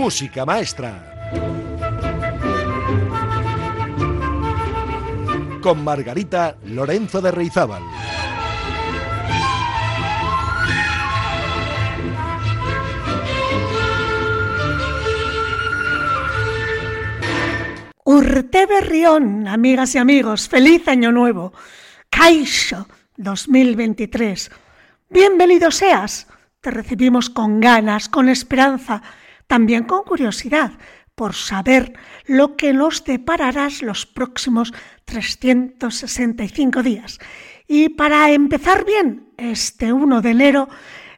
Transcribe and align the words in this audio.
música 0.00 0.46
maestra. 0.46 1.28
Con 5.60 5.84
Margarita 5.84 6.56
Lorenzo 6.64 7.20
de 7.20 7.30
Reizábal. 7.30 7.82
Urte 18.04 18.64
Berrión, 18.64 19.46
amigas 19.46 19.94
y 19.96 19.98
amigos, 19.98 20.48
feliz 20.48 20.88
año 20.88 21.12
nuevo. 21.12 21.52
Caixo 22.08 22.88
2023. 23.18 24.50
Bienvenido 25.10 25.70
seas. 25.70 26.26
Te 26.62 26.70
recibimos 26.70 27.28
con 27.28 27.60
ganas, 27.60 28.08
con 28.08 28.30
esperanza, 28.30 29.02
también 29.50 29.82
con 29.82 30.04
curiosidad 30.04 30.70
por 31.16 31.34
saber 31.34 31.92
lo 32.24 32.56
que 32.56 32.72
nos 32.72 33.02
depararás 33.02 33.82
los 33.82 34.06
próximos 34.06 34.72
365 35.06 36.84
días. 36.84 37.18
Y 37.66 37.88
para 37.88 38.30
empezar 38.30 38.84
bien 38.84 39.32
este 39.38 39.92
1 39.92 40.20
de 40.20 40.30
enero, 40.30 40.68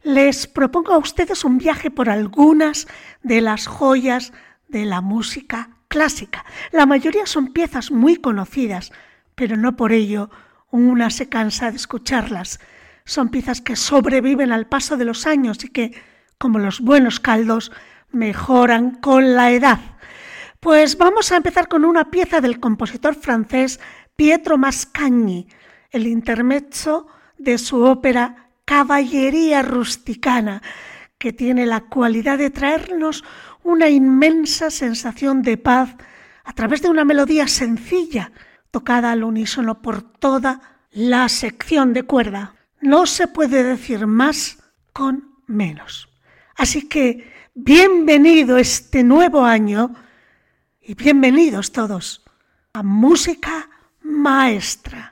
les 0.03 0.47
propongo 0.47 0.95
a 0.95 0.99
ustedes 0.99 1.45
un 1.45 1.59
viaje 1.59 1.91
por 1.91 2.09
algunas 2.09 2.89
de 3.23 3.43
las 3.43 3.67
joyas 3.67 4.33
de 4.67 4.87
la 4.87 5.03
música 5.03 5.69
clásica. 5.89 6.47
La 6.71 6.87
mayoría 6.87 7.27
son 7.27 7.53
piezas 7.53 7.91
muy 7.91 8.17
conocidas, 8.17 8.93
pero 9.35 9.59
no 9.59 9.77
por 9.77 9.93
ello 9.93 10.31
una 10.71 11.11
se 11.11 11.29
cansa 11.29 11.71
de 11.71 11.77
escucharlas. 11.77 12.61
Son 13.05 13.29
piezas 13.29 13.61
que 13.61 13.77
sobreviven 13.77 14.53
al 14.53 14.69
paso 14.69 14.97
de 14.97 15.05
los 15.05 15.27
años 15.27 15.63
y 15.65 15.69
que, 15.69 16.01
como 16.39 16.59
los 16.59 16.81
buenos 16.81 17.21
caldos, 17.21 17.73
mejoran 18.13 18.93
con 18.93 19.35
la 19.35 19.51
edad. 19.51 19.81
Pues 20.61 20.97
vamos 20.97 21.33
a 21.33 21.37
empezar 21.37 21.69
con 21.69 21.85
una 21.85 22.11
pieza 22.11 22.41
del 22.41 22.61
compositor 22.61 23.15
francés 23.15 23.81
Pietro 24.15 24.59
Mascagni, 24.59 25.49
el 25.91 26.07
intermezzo 26.07 27.09
de 27.39 27.59
su 27.59 27.83
ópera 27.83 28.51
Caballería 28.65 29.63
Rusticana, 29.63 30.63
que 31.19 31.33
tiene 31.33 31.67
la 31.67 31.81
cualidad 31.81 32.39
de 32.39 32.51
traernos 32.51 33.25
una 33.65 33.89
inmensa 33.89 34.71
sensación 34.71 35.43
de 35.43 35.57
paz 35.57 35.97
a 36.45 36.53
través 36.53 36.83
de 36.83 36.89
una 36.89 37.05
melodía 37.05 37.49
sencilla, 37.49 38.33
tocada 38.71 39.13
al 39.13 39.25
unísono 39.25 39.83
por 39.83 40.03
toda 40.03 40.61
la 40.91 41.29
sección 41.29 41.93
de 41.93 42.05
cuerda. 42.05 42.55
No 42.81 43.07
se 43.07 43.29
puede 43.29 43.63
decir 43.63 44.07
más 44.07 44.59
con 44.93 45.39
menos. 45.47 46.09
Así 46.57 46.89
que 46.89 47.31
bienvenido 47.55 48.57
este 48.57 49.05
nuevo 49.05 49.45
año 49.45 49.95
y 50.81 50.95
bienvenidos 50.95 51.73
todos 51.73 52.25
a 52.73 52.83
Música 52.83 53.69
Maestra. 54.03 55.12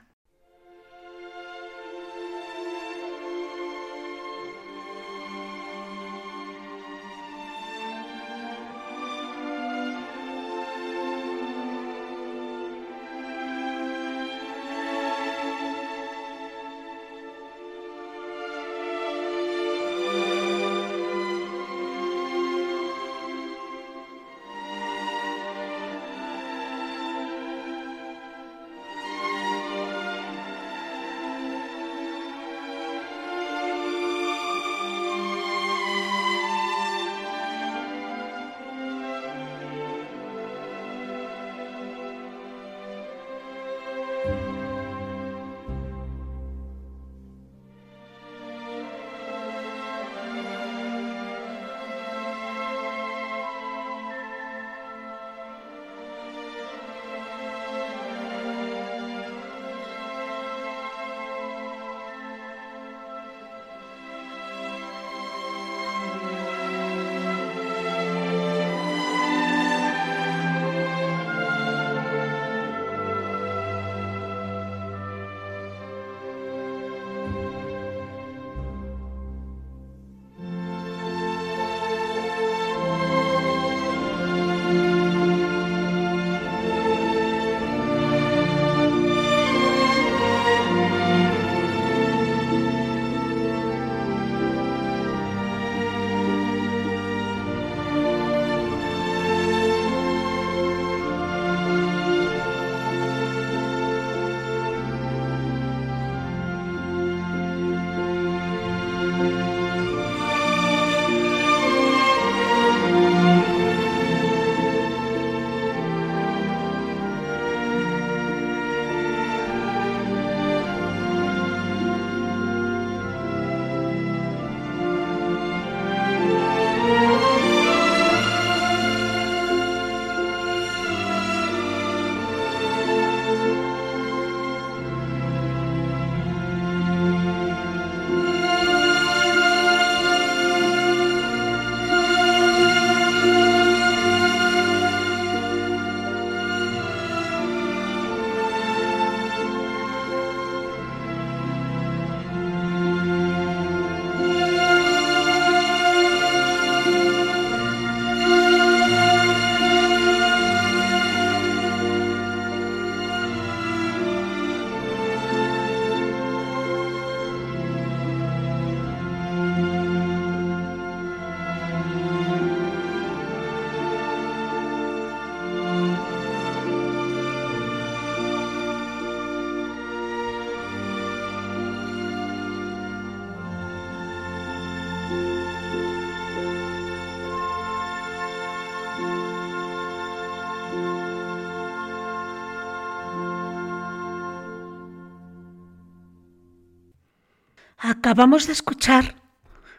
Acabamos 198.11 198.45
de 198.45 198.51
escuchar 198.51 199.15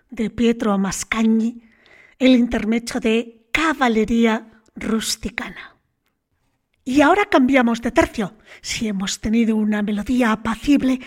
de 0.08 0.30
Pietro 0.30 0.78
Mascagni 0.78 1.68
el 2.18 2.30
intermecho 2.30 2.98
de 2.98 3.46
caballería 3.52 4.62
rusticana. 4.74 5.76
Y 6.82 7.02
ahora 7.02 7.26
cambiamos 7.26 7.82
de 7.82 7.90
tercio. 7.90 8.38
Si 8.62 8.88
hemos 8.88 9.20
tenido 9.20 9.54
una 9.54 9.82
melodía 9.82 10.32
apacible, 10.32 10.98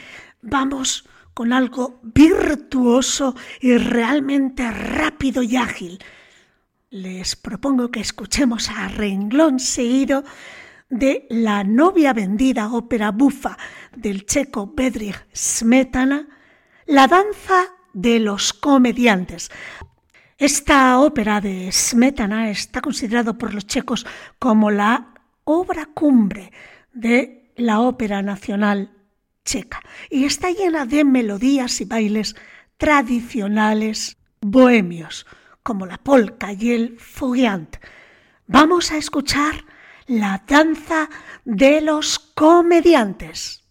vamos 0.44 1.10
con 1.34 1.52
algo 1.52 2.00
virtuoso 2.04 3.36
y 3.60 3.76
realmente 3.76 4.70
rápido 4.70 5.42
y 5.42 5.56
ágil. 5.56 5.98
Les 6.92 7.36
propongo 7.36 7.90
que 7.90 8.02
escuchemos 8.02 8.70
a 8.70 8.88
renglón 8.88 9.60
seguido 9.60 10.24
de 10.92 11.26
La 11.32 11.64
novia 11.64 12.14
vendida, 12.14 12.72
ópera 12.72 13.10
bufa 13.10 13.58
del 13.96 14.28
checo 14.28 14.72
Bedrich 14.76 15.26
Smetana, 15.34 16.28
La 16.86 17.08
danza 17.08 17.66
de 17.94 18.20
los 18.20 18.54
comediantes. 18.54 19.50
Esta 20.38 21.00
ópera 21.00 21.42
de 21.42 21.72
Smetana 21.72 22.52
está 22.52 22.80
considerado 22.80 23.40
por 23.40 23.56
los 23.56 23.66
checos 23.66 24.06
como 24.38 24.70
la 24.70 25.16
obra 25.46 25.88
cumbre 25.88 26.52
de 26.94 27.52
la 27.56 27.80
ópera 27.80 28.22
nacional 28.22 28.92
checa 29.44 29.82
y 30.12 30.26
está 30.26 30.52
llena 30.52 30.86
de 30.86 31.06
melodías 31.06 31.82
y 31.82 31.86
bailes 31.86 32.36
tradicionales 32.78 34.18
bohemios, 34.42 35.26
como 35.64 35.88
la 35.88 35.98
polka 35.98 36.54
y 36.54 36.72
el 36.72 37.00
fogueant. 37.00 37.78
Vamos 38.46 38.92
a 38.92 38.98
escuchar 38.98 39.66
la 40.06 40.44
danza 40.48 41.10
de 41.46 41.82
los 41.82 42.20
comediantes. 42.20 43.64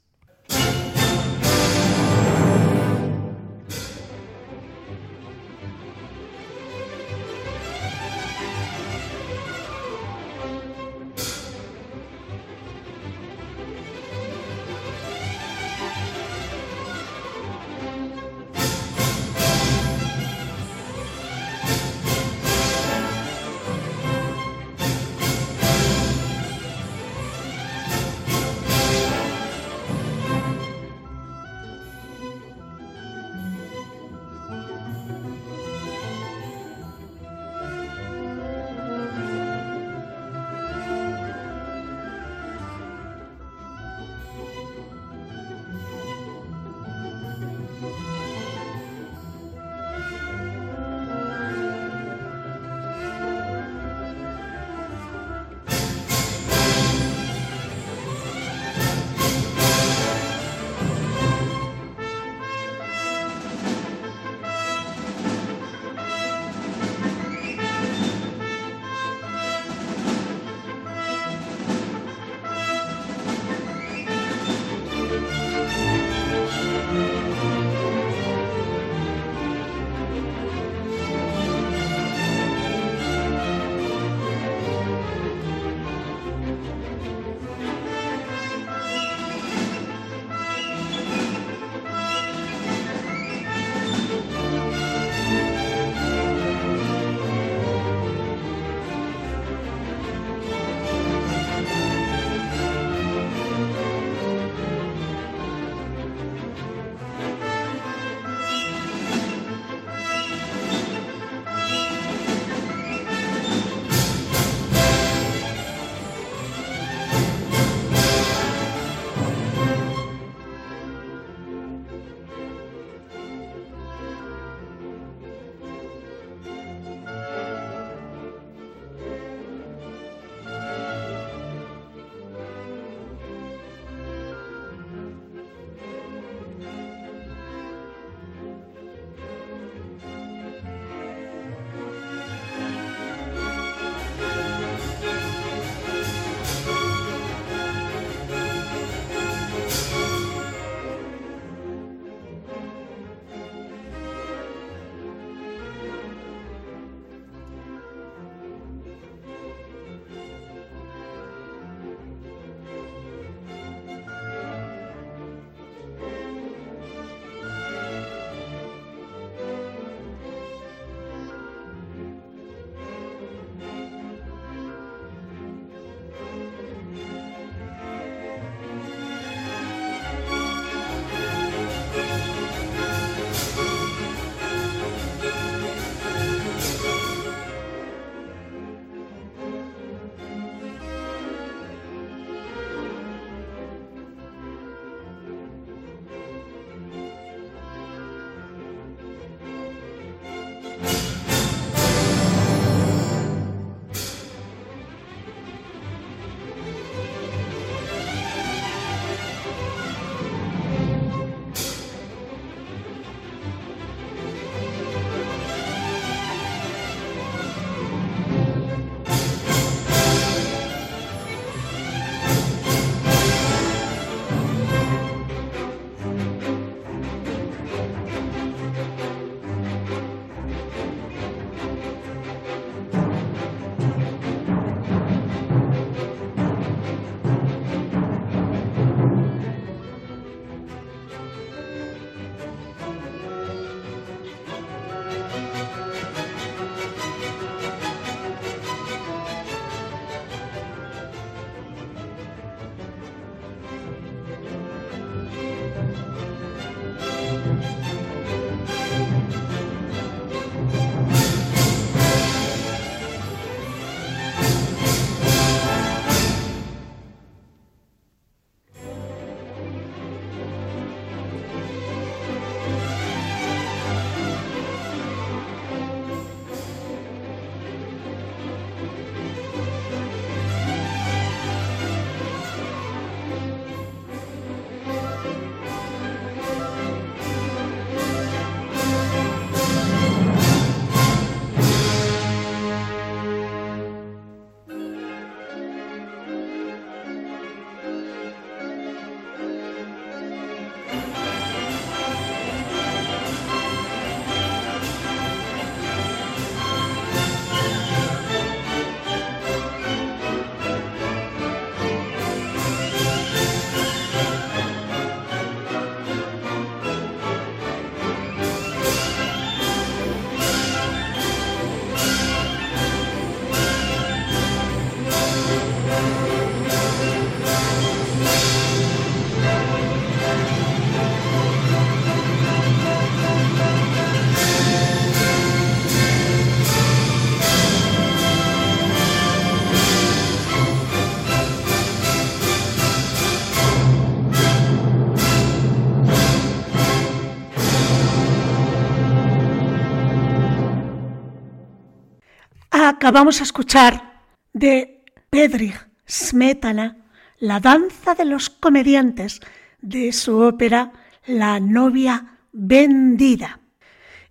Acabamos 353.04 353.36
de 353.36 353.44
escuchar 353.44 354.22
de 354.54 355.04
Bedřich 355.30 355.76
Smetana 356.08 356.96
la 357.38 357.60
danza 357.60 358.14
de 358.14 358.24
los 358.24 358.48
comediantes 358.48 359.40
de 359.82 360.10
su 360.10 360.38
ópera 360.38 360.90
La 361.26 361.60
novia 361.60 362.38
vendida. 362.52 363.60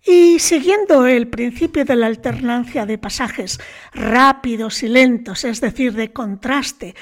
Y 0.03 0.39
siguiendo 0.39 1.05
el 1.05 1.27
principio 1.27 1.85
de 1.85 1.95
la 1.95 2.07
alternancia 2.07 2.87
de 2.87 2.97
pasajes 2.97 3.59
rápidos 3.93 4.81
y 4.81 4.87
lentos, 4.87 5.43
es 5.43 5.61
decir, 5.61 5.93
de 5.93 6.11
contraste, 6.11 6.95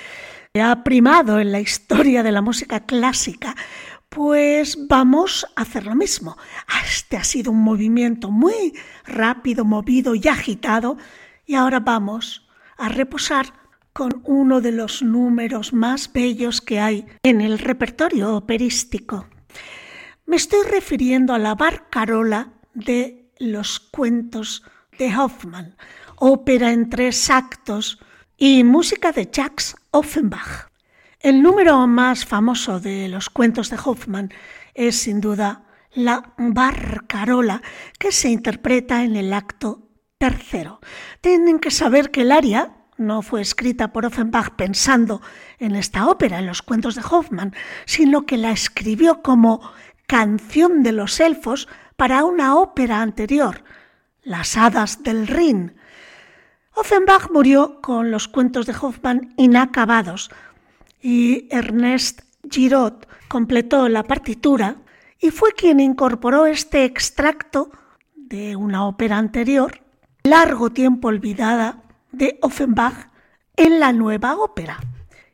que 0.53 0.61
ha 0.61 0.83
primado 0.83 1.39
en 1.39 1.53
la 1.53 1.61
historia 1.61 2.21
de 2.21 2.33
la 2.33 2.41
música 2.41 2.81
clásica, 2.81 3.55
pues 4.09 4.77
vamos 4.89 5.47
a 5.55 5.61
hacer 5.61 5.85
lo 5.85 5.95
mismo. 5.95 6.37
Este 6.85 7.15
ha 7.15 7.23
sido 7.23 7.53
un 7.53 7.61
movimiento 7.63 8.29
muy 8.29 8.73
rápido, 9.05 9.63
movido 9.63 10.15
y 10.15 10.27
agitado, 10.27 10.97
y 11.45 11.55
ahora 11.55 11.79
vamos 11.79 12.47
a 12.77 12.89
reposar 12.89 13.53
con 13.93 14.21
uno 14.25 14.61
de 14.61 14.71
los 14.71 15.01
números 15.01 15.73
más 15.73 16.11
bellos 16.11 16.61
que 16.61 16.79
hay 16.79 17.05
en 17.23 17.41
el 17.41 17.59
repertorio 17.59 18.35
operístico. 18.35 19.27
Me 20.25 20.37
estoy 20.37 20.65
refiriendo 20.69 21.33
a 21.33 21.39
la 21.39 21.55
barcarola 21.55 22.53
de 22.73 23.29
los 23.37 23.79
cuentos 23.79 24.63
de 24.97 25.15
Hoffmann, 25.15 25.75
ópera 26.15 26.71
en 26.71 26.89
tres 26.89 27.29
actos 27.29 27.99
y 28.37 28.63
música 28.63 29.11
de 29.11 29.29
Jacques 29.31 29.75
Offenbach. 29.91 30.69
El 31.19 31.43
número 31.43 31.85
más 31.85 32.25
famoso 32.25 32.79
de 32.79 33.07
los 33.07 33.29
cuentos 33.29 33.69
de 33.69 33.77
Hoffmann 33.83 34.33
es 34.73 34.95
sin 34.95 35.21
duda 35.21 35.65
la 35.93 36.33
barcarola 36.37 37.61
que 37.99 38.11
se 38.11 38.29
interpreta 38.29 39.03
en 39.03 39.15
el 39.15 39.33
acto 39.33 39.90
tercero. 40.21 40.79
Tienen 41.19 41.57
que 41.57 41.71
saber 41.71 42.11
que 42.11 42.21
el 42.21 42.31
aria 42.31 42.73
no 42.95 43.23
fue 43.23 43.41
escrita 43.41 43.91
por 43.91 44.05
Offenbach 44.05 44.51
pensando 44.51 45.19
en 45.57 45.75
esta 45.75 46.07
ópera, 46.07 46.37
en 46.37 46.45
los 46.45 46.61
cuentos 46.61 46.93
de 46.93 47.01
Hoffmann, 47.01 47.55
sino 47.85 48.27
que 48.27 48.37
la 48.37 48.51
escribió 48.51 49.23
como 49.23 49.71
canción 50.05 50.83
de 50.83 50.91
los 50.91 51.19
elfos 51.19 51.67
para 51.95 52.23
una 52.23 52.55
ópera 52.55 53.01
anterior, 53.01 53.63
Las 54.21 54.57
Hadas 54.57 55.01
del 55.01 55.25
Rin. 55.25 55.73
Offenbach 56.75 57.31
murió 57.31 57.81
con 57.81 58.11
los 58.11 58.27
cuentos 58.27 58.67
de 58.67 58.75
Hoffmann 58.79 59.33
inacabados 59.37 60.29
y 61.01 61.47
Ernest 61.49 62.21
Giraud 62.47 62.93
completó 63.27 63.89
la 63.89 64.03
partitura 64.03 64.75
y 65.19 65.31
fue 65.31 65.53
quien 65.53 65.79
incorporó 65.79 66.45
este 66.45 66.85
extracto 66.85 67.71
de 68.15 68.55
una 68.55 68.87
ópera 68.87 69.17
anterior, 69.17 69.80
largo 70.23 70.71
tiempo 70.71 71.07
olvidada, 71.07 71.83
de 72.11 72.37
Offenbach 72.41 73.09
en 73.55 73.79
la 73.79 73.93
nueva 73.93 74.35
ópera. 74.37 74.79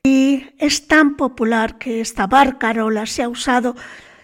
Y 0.04 0.46
es 0.58 0.88
tan 0.88 1.18
popular 1.18 1.78
que 1.78 2.02
esta 2.02 2.28
barcarola 2.28 3.06
se 3.06 3.24
ha 3.24 3.30
usado 3.30 3.76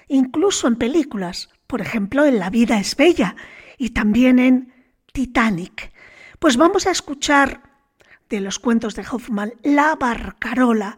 incluso 0.08 0.68
en 0.68 0.76
películas, 0.76 1.50
por 1.68 1.82
ejemplo, 1.82 2.26
en 2.26 2.40
La 2.40 2.50
vida 2.50 2.80
es 2.80 2.96
bella 2.96 3.36
y 3.78 3.90
también 3.90 4.40
en 4.40 4.74
Titanic. 5.12 5.92
Pues 6.40 6.58
vamos 6.58 6.88
a 6.88 6.92
escuchar 6.92 7.62
de 8.30 8.40
los 8.40 8.60
cuentos 8.60 8.96
de 8.96 9.06
Hoffman 9.10 9.54
La 9.64 9.96
Barcarola 9.96 10.98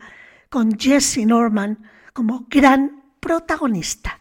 con 0.49 0.77
Jesse 0.77 1.25
Norman 1.25 1.89
como 2.13 2.45
gran 2.49 3.03
protagonista. 3.19 4.19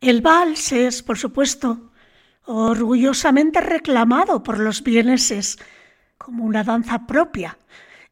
El 0.00 0.22
vals 0.22 0.72
es, 0.72 1.02
por 1.02 1.18
supuesto, 1.18 1.92
orgullosamente 2.46 3.60
reclamado 3.60 4.42
por 4.42 4.58
los 4.58 4.82
vieneses 4.82 5.58
como 6.16 6.44
una 6.44 6.64
danza 6.64 7.06
propia, 7.06 7.58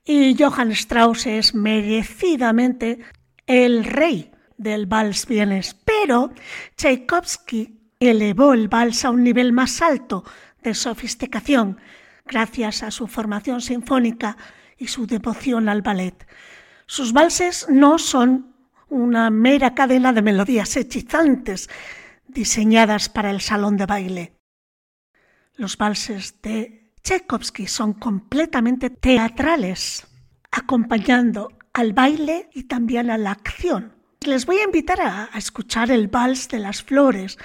y 0.05 0.37
Johann 0.39 0.71
Strauss 0.73 1.27
es 1.27 1.55
merecidamente 1.55 2.99
el 3.47 3.85
rey 3.85 4.31
del 4.59 4.85
vals 4.85 5.27
vienes, 5.27 5.75
pero 5.85 6.33
Tchaikovsky 6.77 7.81
elevó 7.99 8.53
el 8.53 8.69
vals 8.69 9.07
a 9.07 9.11
un 9.11 9.25
nivel 9.25 9.53
más 9.53 9.81
alto 9.81 10.25
de 10.63 10.75
sofisticación 10.75 11.81
gracias 12.27 12.83
a 12.83 12.91
su 12.91 13.07
formación 13.07 13.63
sinfónica 13.63 14.37
y 14.77 14.89
su 14.89 15.07
devoción 15.07 15.71
al 15.71 15.81
ballet. 15.81 16.27
Sus 16.87 17.15
valses 17.15 17.67
no 17.71 17.99
son 17.99 18.58
una 18.89 19.31
mera 19.31 19.75
cadena 19.75 20.13
de 20.13 20.23
melodías 20.23 20.77
hechizantes 20.77 21.69
diseñadas 22.27 23.09
para 23.09 23.31
el 23.31 23.41
salón 23.41 23.77
de 23.77 23.87
baile. 23.87 24.33
Los 25.57 25.77
valses 25.77 26.41
de 26.43 26.93
Tchaikovsky 27.03 27.67
son 27.67 27.95
completamente 27.95 28.91
teatrales, 28.91 30.07
acompañando 30.51 31.49
al 31.73 31.93
baile 31.93 32.49
y 32.55 32.65
también 32.65 33.11
a 33.11 33.19
la 33.19 33.33
acción. 33.33 33.95
Les 34.27 34.47
voy 34.47 34.59
a 34.59 34.65
invitar 34.65 35.01
a, 35.01 35.31
escuchar 35.37 35.91
el 35.91 36.09
vals 36.09 36.49
de 36.49 36.59
las 36.59 36.83
flores 36.83 37.39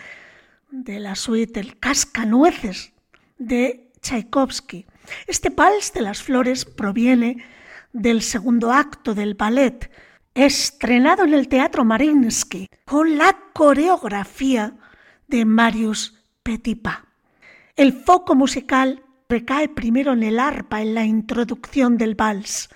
de 0.72 1.00
la 1.00 1.16
suite 1.16 1.60
El 1.60 1.80
Cascanueces 1.80 2.94
de 3.38 3.92
Tchaikovsky. 4.02 4.86
Este 5.28 5.50
vals 5.50 5.94
de 5.94 6.02
las 6.02 6.24
flores 6.24 6.66
proviene 6.66 7.46
del 7.94 8.22
segundo 8.22 8.72
acto 8.72 9.14
del 9.14 9.36
ballet, 9.36 9.92
estrenado 10.36 11.24
en 11.24 11.34
el 11.34 11.48
Teatro 11.48 11.86
Marinsky, 11.86 12.68
con 12.86 13.18
la 13.18 13.38
coreografía 13.54 14.76
de 15.28 15.46
Marius 15.46 16.20
Petipa. 16.42 17.06
El 17.76 17.94
foco 17.94 18.36
musical 18.36 19.04
recae 19.30 19.70
primero 19.70 20.14
en 20.14 20.24
el 20.24 20.40
arpa 20.40 20.82
en 20.82 20.94
la 20.94 21.06
introducción 21.06 21.98
del 21.98 22.16
vals, 22.16 22.70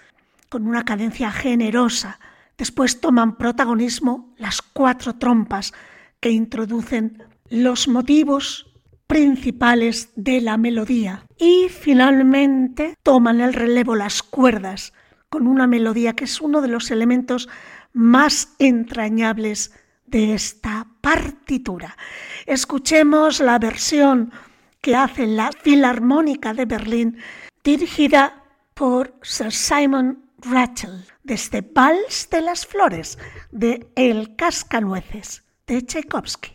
con 0.50 0.68
una 0.68 0.86
cadencia 0.86 1.32
generosa. 1.32 2.20
Después 2.58 3.00
toman 3.00 3.38
protagonismo 3.38 4.34
las 4.38 4.62
cuatro 4.62 5.16
trompas 5.16 5.74
que 6.20 6.32
introducen 6.32 7.24
los 7.50 7.88
motivos 7.88 8.68
principales 9.06 10.12
de 10.16 10.42
la 10.42 10.58
melodía. 10.58 11.26
Y 11.38 11.68
finalmente 11.70 12.96
toman 13.04 13.42
el 13.42 13.54
relevo 13.54 13.96
las 13.96 14.24
cuerdas, 14.24 14.94
con 15.30 15.48
una 15.48 15.68
melodía 15.68 16.14
que 16.14 16.26
es 16.26 16.42
uno 16.42 16.62
de 16.62 16.68
los 16.68 16.92
elementos 16.92 17.50
más 17.94 18.54
entrañables 18.60 19.74
de 20.06 20.34
esta 20.34 20.88
partitura. 21.02 21.98
Escuchemos 22.46 23.40
la 23.40 23.60
versión 23.60 24.32
que 24.82 24.96
hace 24.96 25.28
la 25.28 25.52
Filarmónica 25.52 26.54
de 26.54 26.66
Berlín, 26.66 27.18
dirigida 27.64 28.44
por 28.74 29.14
Sir 29.22 29.52
Simon 29.52 30.24
Rattle, 30.40 31.04
desde 31.24 31.62
Vals 31.62 32.30
de 32.30 32.42
las 32.42 32.66
Flores, 32.66 33.18
de 33.52 33.90
El 33.96 34.36
Cascanueces, 34.36 35.44
de 35.66 35.82
Tchaikovsky. 35.82 36.54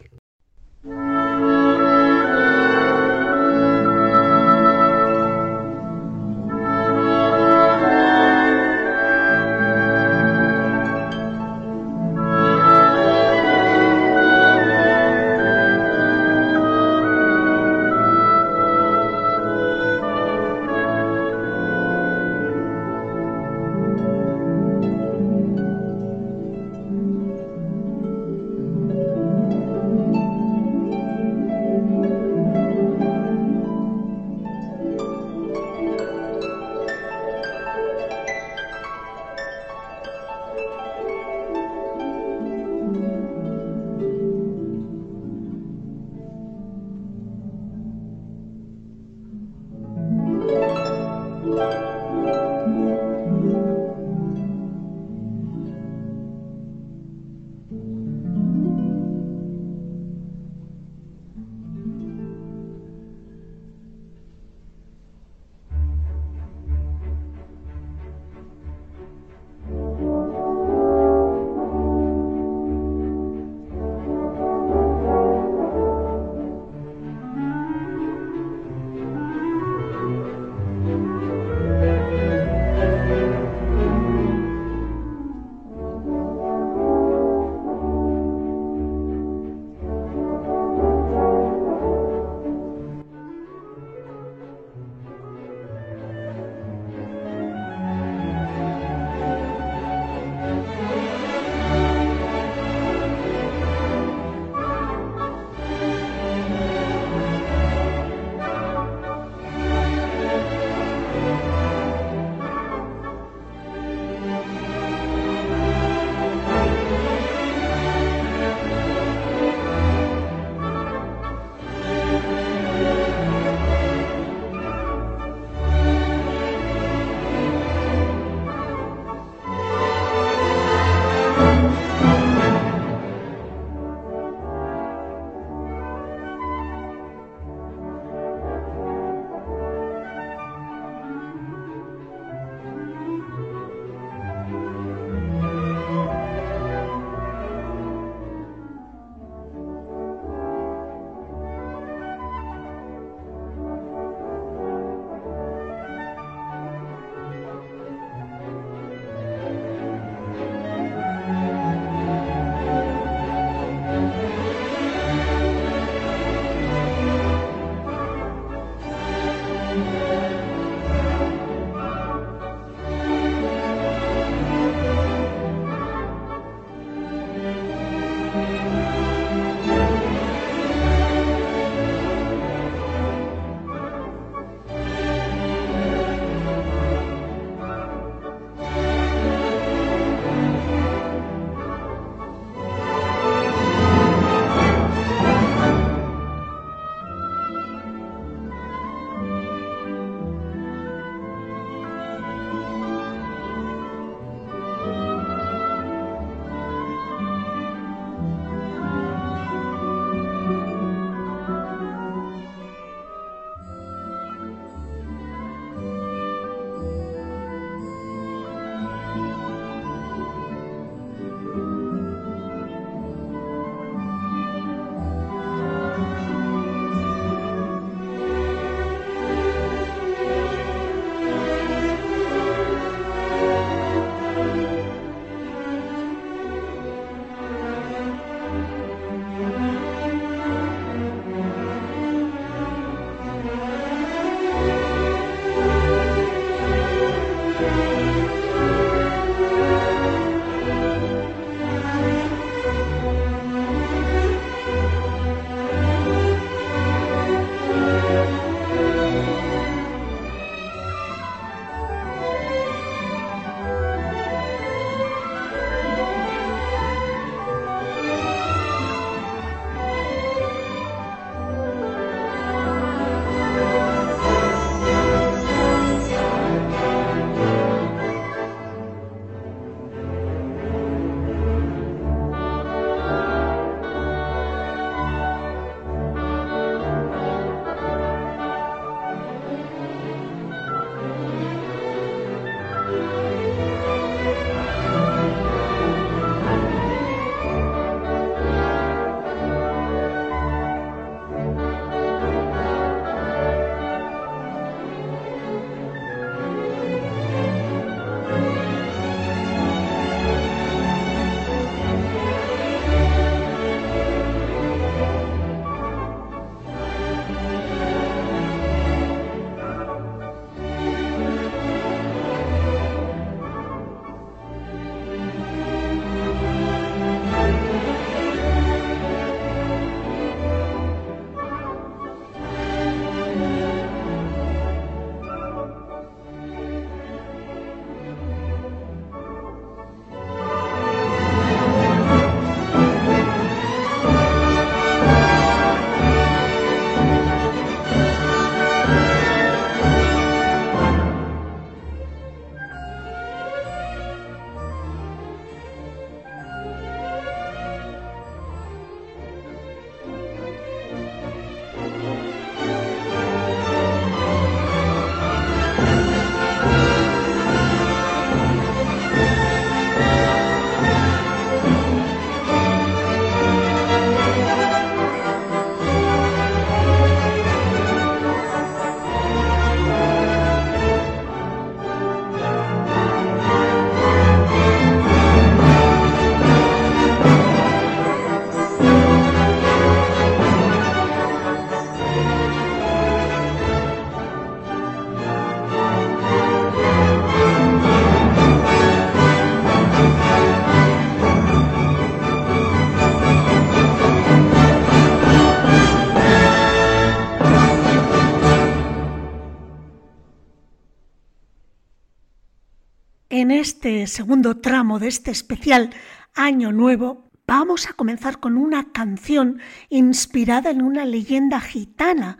Este 413.50 414.06
segundo 414.06 414.58
tramo 414.58 414.98
de 414.98 415.08
este 415.08 415.30
especial 415.30 415.90
Año 416.34 416.70
Nuevo, 416.70 417.30
vamos 417.46 417.88
a 417.88 417.92
comenzar 417.92 418.38
con 418.38 418.56
una 418.56 418.92
canción 418.92 419.60
inspirada 419.88 420.70
en 420.70 420.82
una 420.82 421.04
leyenda 421.04 421.60
gitana 421.60 422.38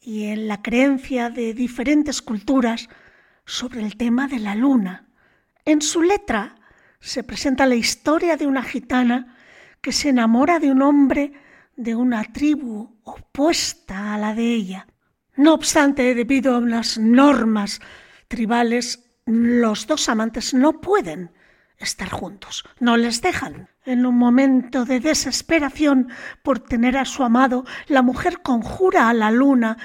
y 0.00 0.24
en 0.24 0.48
la 0.48 0.60
creencia 0.60 1.30
de 1.30 1.54
diferentes 1.54 2.20
culturas 2.20 2.88
sobre 3.46 3.80
el 3.80 3.96
tema 3.96 4.28
de 4.28 4.38
la 4.38 4.54
luna. 4.54 5.08
En 5.64 5.80
su 5.80 6.02
letra 6.02 6.56
se 7.00 7.22
presenta 7.22 7.66
la 7.66 7.76
historia 7.76 8.36
de 8.36 8.46
una 8.46 8.62
gitana 8.62 9.36
que 9.80 9.92
se 9.92 10.10
enamora 10.10 10.58
de 10.58 10.70
un 10.70 10.82
hombre 10.82 11.32
de 11.76 11.94
una 11.94 12.24
tribu 12.24 12.98
opuesta 13.04 14.14
a 14.14 14.18
la 14.18 14.34
de 14.34 14.54
ella. 14.54 14.86
No 15.36 15.54
obstante, 15.54 16.14
debido 16.14 16.54
a 16.54 16.58
unas 16.58 16.98
normas 16.98 17.80
tribales, 18.28 19.03
los 19.26 19.86
dos 19.86 20.08
amantes 20.08 20.54
no 20.54 20.80
pueden 20.80 21.30
estar 21.78 22.08
juntos, 22.08 22.64
no 22.80 22.96
les 22.96 23.20
dejan. 23.20 23.68
En 23.84 24.06
un 24.06 24.16
momento 24.16 24.84
de 24.84 25.00
desesperación 25.00 26.08
por 26.42 26.58
tener 26.58 26.96
a 26.96 27.04
su 27.04 27.22
amado, 27.22 27.64
la 27.86 28.02
mujer 28.02 28.40
conjura 28.42 29.08
a 29.08 29.14
la 29.14 29.30
luna 29.30 29.76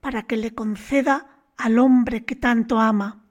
para 0.00 0.22
que 0.22 0.36
le 0.36 0.54
conceda 0.54 1.26
al 1.56 1.78
hombre 1.78 2.24
que 2.24 2.36
tanto 2.36 2.80
ama. 2.80 3.24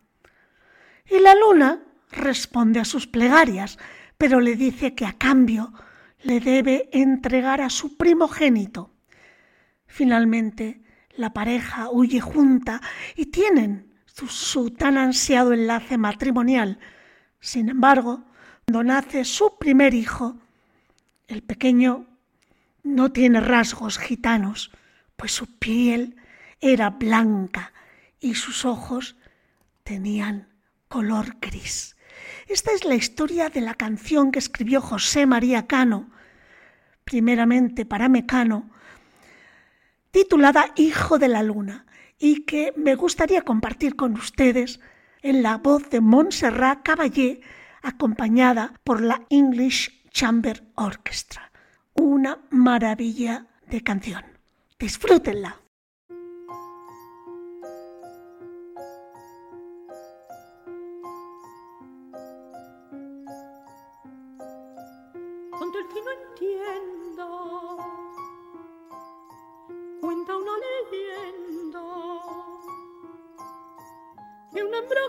Y 1.10 1.19
la 1.19 1.36
luna 1.36 1.84
responde 2.12 2.80
a 2.80 2.86
sus 2.86 3.08
plegarias, 3.08 3.78
pero 4.17 4.39
le 4.39 4.56
dice 4.56 4.95
que 4.95 5.06
a 5.06 5.13
cambio 5.13 5.73
le 6.21 6.39
debe 6.39 6.89
entregar 6.93 7.60
a 7.62 7.69
su 7.69 7.97
primogénito. 7.97 8.93
Finalmente, 9.86 10.82
la 11.15 11.34
pareja 11.34 11.89
huye 11.91 12.21
junta 12.21 12.82
y 13.15 13.28
tienen 13.28 13.93
su, 14.13 14.71
tan 14.71 14.97
ansiado 14.97 15.54
enlace 15.54 15.97
matrimonial. 15.97 16.80
Sin 17.39 17.69
embargo, 17.69 18.23
cuando 18.65 18.84
nace 18.84 19.26
su 19.26 19.58
primer 19.58 19.93
hijo, 19.93 20.38
el 21.28 21.41
pequeño 21.41 22.06
no 22.84 23.12
tiene 23.12 23.39
rasgos 23.41 23.97
gitanos, 23.97 24.71
pues 25.15 25.32
su 25.32 25.58
piel 25.58 26.15
era 26.62 26.91
blanca 26.91 27.73
y 28.19 28.36
sus 28.36 28.65
ojos 28.65 29.15
tenían 29.84 30.47
color 30.88 31.38
gris. 31.41 31.95
Esta 32.47 32.71
es 32.71 32.86
la 32.86 32.95
historia 32.95 33.49
de 33.49 33.62
la 33.62 33.73
canción 33.73 34.32
que 34.32 34.39
escribió 34.39 34.82
José 34.82 35.26
María 35.26 35.65
Cano, 35.65 36.10
primeramente 37.04 37.86
para 37.86 38.10
Mecano, 38.10 38.69
titulada 40.12 40.71
Hijo 40.76 41.17
de 41.17 41.28
la 41.28 41.43
Luna, 41.43 41.86
y 42.24 42.46
que 42.46 42.74
me 42.78 42.96
gustaría 42.96 43.42
compartir 43.42 43.98
con 43.98 44.14
ustedes 44.14 44.80
en 45.24 45.44
la 45.44 45.58
voz 45.58 45.90
de 45.90 46.00
Montserrat 46.00 46.82
Caballé, 46.82 47.42
acompañada 47.82 48.80
por 48.86 49.02
la 49.02 49.26
English 49.30 50.10
Chamber 50.10 50.64
Orchestra. 50.76 51.52
Una 51.96 52.40
maravilla 52.50 53.48
de 53.68 53.82
canción. 53.84 54.24
Disfrútenla. 54.80 55.64
sembra 74.88 75.02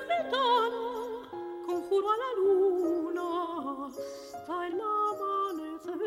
conjuro 1.66 2.10
a 2.10 2.16
la 2.16 2.30
luna 2.36 3.86
hasta 3.86 4.66
el 4.66 4.80
amanecer. 4.80 5.98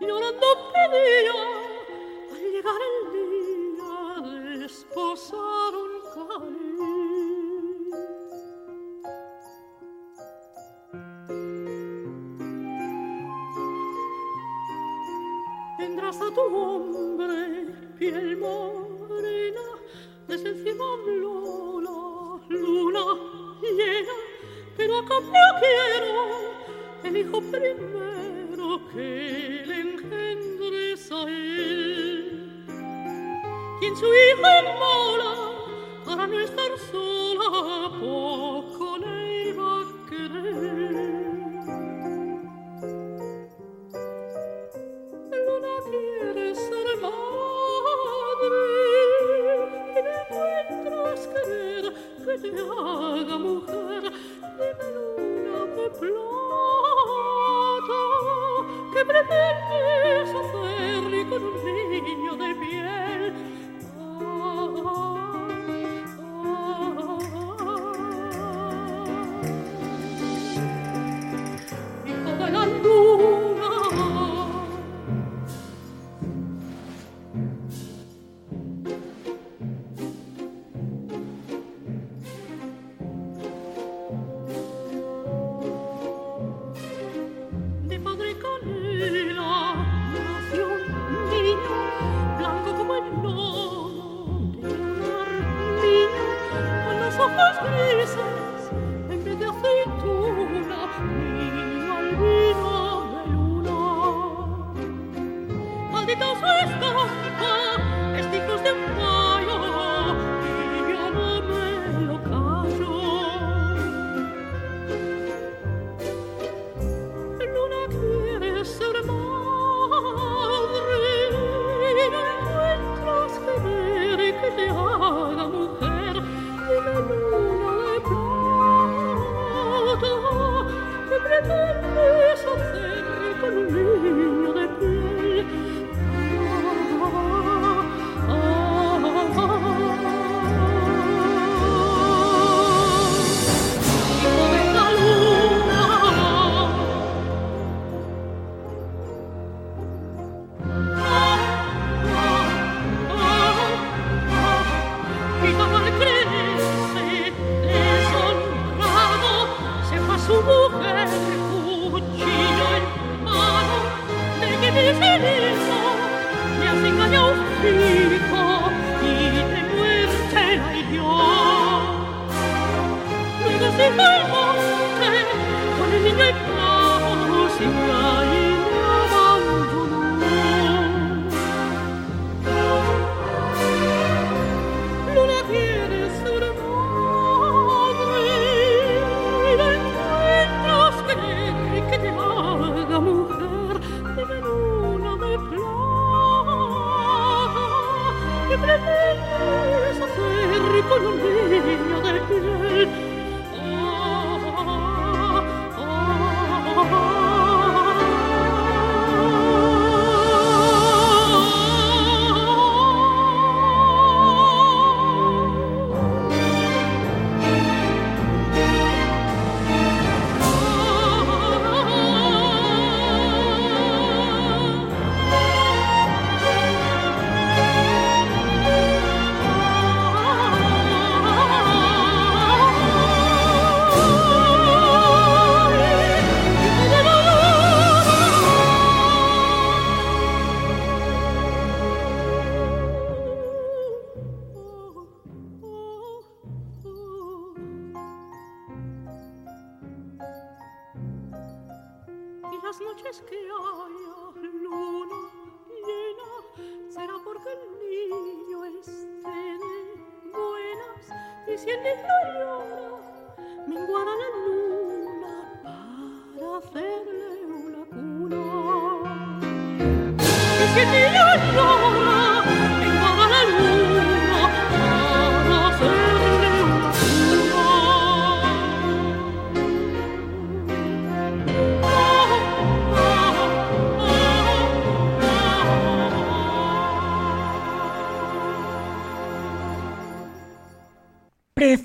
Llorando 0.00 0.46
pedía 0.72 1.59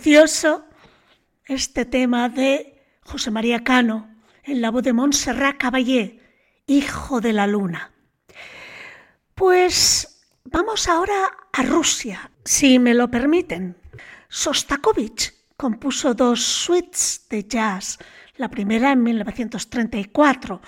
Precioso 0.05 0.63
este 1.45 1.83
tema 1.83 2.29
de 2.29 2.79
José 3.01 3.31
María 3.31 3.63
Cano 3.63 4.07
en 4.43 4.61
la 4.61 4.69
voz 4.69 4.83
de 4.83 4.93
Montserrat 4.93 5.57
Caballé, 5.57 6.19
Hijo 6.67 7.21
de 7.21 7.33
la 7.33 7.47
Luna. 7.47 7.91
Pues 9.33 10.23
vamos 10.43 10.87
ahora 10.87 11.15
a 11.51 11.63
Rusia, 11.63 12.29
si 12.43 12.77
me 12.77 12.93
lo 12.93 13.09
permiten. 13.09 13.77
Sostakovich 14.29 15.33
compuso 15.57 16.13
dos 16.13 16.39
suites 16.39 17.25
de 17.27 17.47
jazz, 17.47 17.97
la 18.37 18.49
primera 18.49 18.91
en 18.91 19.01
1934, 19.01 20.61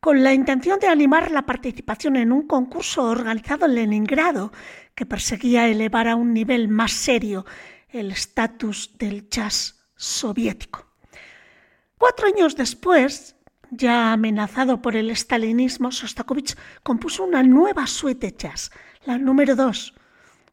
con 0.00 0.24
la 0.24 0.32
intención 0.32 0.80
de 0.80 0.86
animar 0.86 1.30
la 1.30 1.44
participación 1.44 2.16
en 2.16 2.32
un 2.32 2.46
concurso 2.46 3.04
organizado 3.04 3.66
en 3.66 3.74
Leningrado 3.74 4.50
que 4.94 5.04
perseguía 5.04 5.68
elevar 5.68 6.08
a 6.08 6.16
un 6.16 6.32
nivel 6.32 6.68
más 6.68 6.92
serio 6.92 7.44
el 7.90 8.10
estatus 8.10 8.92
del 8.98 9.28
jazz 9.28 9.88
soviético. 9.96 10.86
Cuatro 11.96 12.26
años 12.28 12.56
después, 12.56 13.36
ya 13.70 14.12
amenazado 14.12 14.80
por 14.80 14.96
el 14.96 15.14
stalinismo, 15.16 15.90
Sostakovich 15.90 16.56
compuso 16.82 17.24
una 17.24 17.42
nueva 17.42 17.86
suite 17.86 18.28
de 18.28 18.36
jazz, 18.36 18.70
la 19.04 19.18
número 19.18 19.56
dos, 19.56 19.94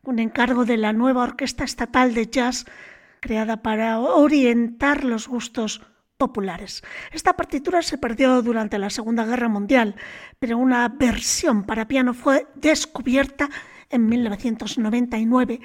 un 0.04 0.20
encargo 0.20 0.66
de 0.66 0.78
la 0.78 0.94
nueva 0.94 1.24
Orquesta 1.24 1.64
Estatal 1.64 2.14
de 2.14 2.28
Jazz 2.28 2.66
creada 3.20 3.62
para 3.62 4.00
orientar 4.00 5.04
los 5.04 5.28
gustos 5.28 5.82
populares. 6.18 6.84
Esta 7.12 7.34
partitura 7.34 7.82
se 7.82 7.98
perdió 7.98 8.42
durante 8.42 8.78
la 8.78 8.90
Segunda 8.90 9.26
Guerra 9.26 9.50
Mundial, 9.50 9.96
pero 10.40 10.58
una 10.58 10.88
versión 10.90 11.64
para 11.66 11.88
piano 11.88 12.14
fue 12.14 12.48
descubierta 12.56 13.50
en 13.90 14.08
1999 14.08 15.60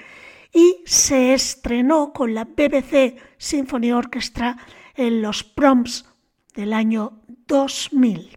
y 0.53 0.83
se 0.87 1.35
estrenó 1.35 2.13
con 2.13 2.35
la 2.35 2.45
BBC 2.45 3.17
Symphony 3.39 3.93
Orchestra 3.93 4.57
en 4.95 5.23
los 5.23 5.45
proms 5.45 6.07
del 6.55 6.73
año 6.73 7.21
2000. 7.47 8.37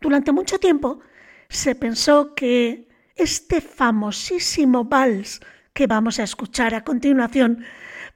Durante 0.00 0.32
mucho 0.32 0.58
tiempo 0.58 1.00
se 1.48 1.74
pensó 1.74 2.34
que 2.34 2.88
este 3.14 3.60
famosísimo 3.60 4.84
vals 4.84 5.40
que 5.72 5.86
vamos 5.86 6.18
a 6.18 6.24
escuchar 6.24 6.74
a 6.74 6.84
continuación 6.84 7.64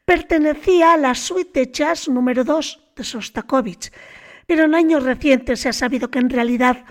pertenecía 0.05 0.95
a 0.95 0.97
la 0.97 1.15
suite 1.15 1.61
de 1.61 1.73
jazz 1.73 2.09
número 2.09 2.43
2 2.43 2.93
de 2.97 3.05
Sostakovich, 3.05 3.93
pero 4.47 4.65
en 4.65 4.75
años 4.75 5.05
recientes 5.05 5.61
se 5.61 5.69
ha 5.69 5.73
sabido 5.73 6.11
que 6.11 6.19
en 6.19 6.31
realidad 6.31 6.85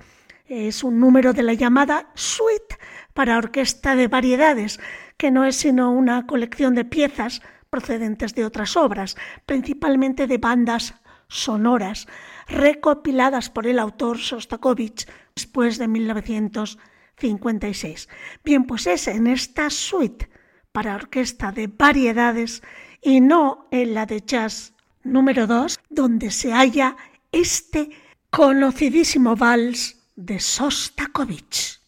es 0.48 0.84
un 0.84 1.00
número 1.00 1.34
de 1.34 1.44
la 1.44 1.54
llamada 1.54 2.10
suite 2.16 2.78
para 3.14 3.38
orquesta 3.38 3.96
de 3.96 4.08
variedades, 4.08 4.80
que 5.20 5.30
no 5.32 5.44
es 5.44 5.58
sino 5.58 5.92
una 5.92 6.26
colección 6.26 6.74
de 6.76 6.86
piezas 6.86 7.42
procedentes 7.70 8.34
de 8.36 8.46
otras 8.46 8.78
obras, 8.78 9.18
principalmente 9.46 10.28
de 10.28 10.38
bandas 10.38 10.96
sonoras, 11.28 12.08
recopiladas 12.48 13.50
por 13.50 13.68
el 13.68 13.80
autor 13.80 14.18
Sostakovich 14.18 15.10
después 15.36 15.78
de 15.78 15.90
1956. 15.90 18.08
Bien, 18.46 18.64
pues 18.64 18.88
es 18.88 19.10
en 19.10 19.28
esta 19.28 19.70
suite 19.70 20.30
para 20.72 20.96
orquesta 20.96 21.52
de 21.52 21.68
variedades 21.68 22.64
y 23.02 23.20
no 23.20 23.68
en 23.72 23.94
la 23.94 24.06
de 24.06 24.22
jazz 24.22 24.72
número 25.04 25.48
2, 25.48 25.82
donde 25.90 26.32
se 26.32 26.54
halla 26.54 26.96
este 27.34 27.90
conocidísimo 28.30 29.36
vals 29.36 29.98
de 30.16 30.40
Sostakovich. 30.40 31.79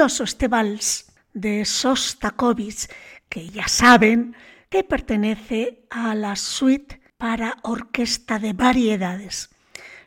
Este 0.00 0.48
vals 0.48 1.12
de 1.34 1.66
Sostakovich, 1.66 2.88
que 3.28 3.50
ya 3.50 3.68
saben 3.68 4.34
que 4.70 4.84
pertenece 4.84 5.84
a 5.90 6.14
la 6.14 6.34
suite 6.34 7.02
para 7.18 7.58
orquesta 7.62 8.38
de 8.38 8.54
variedades. 8.54 9.50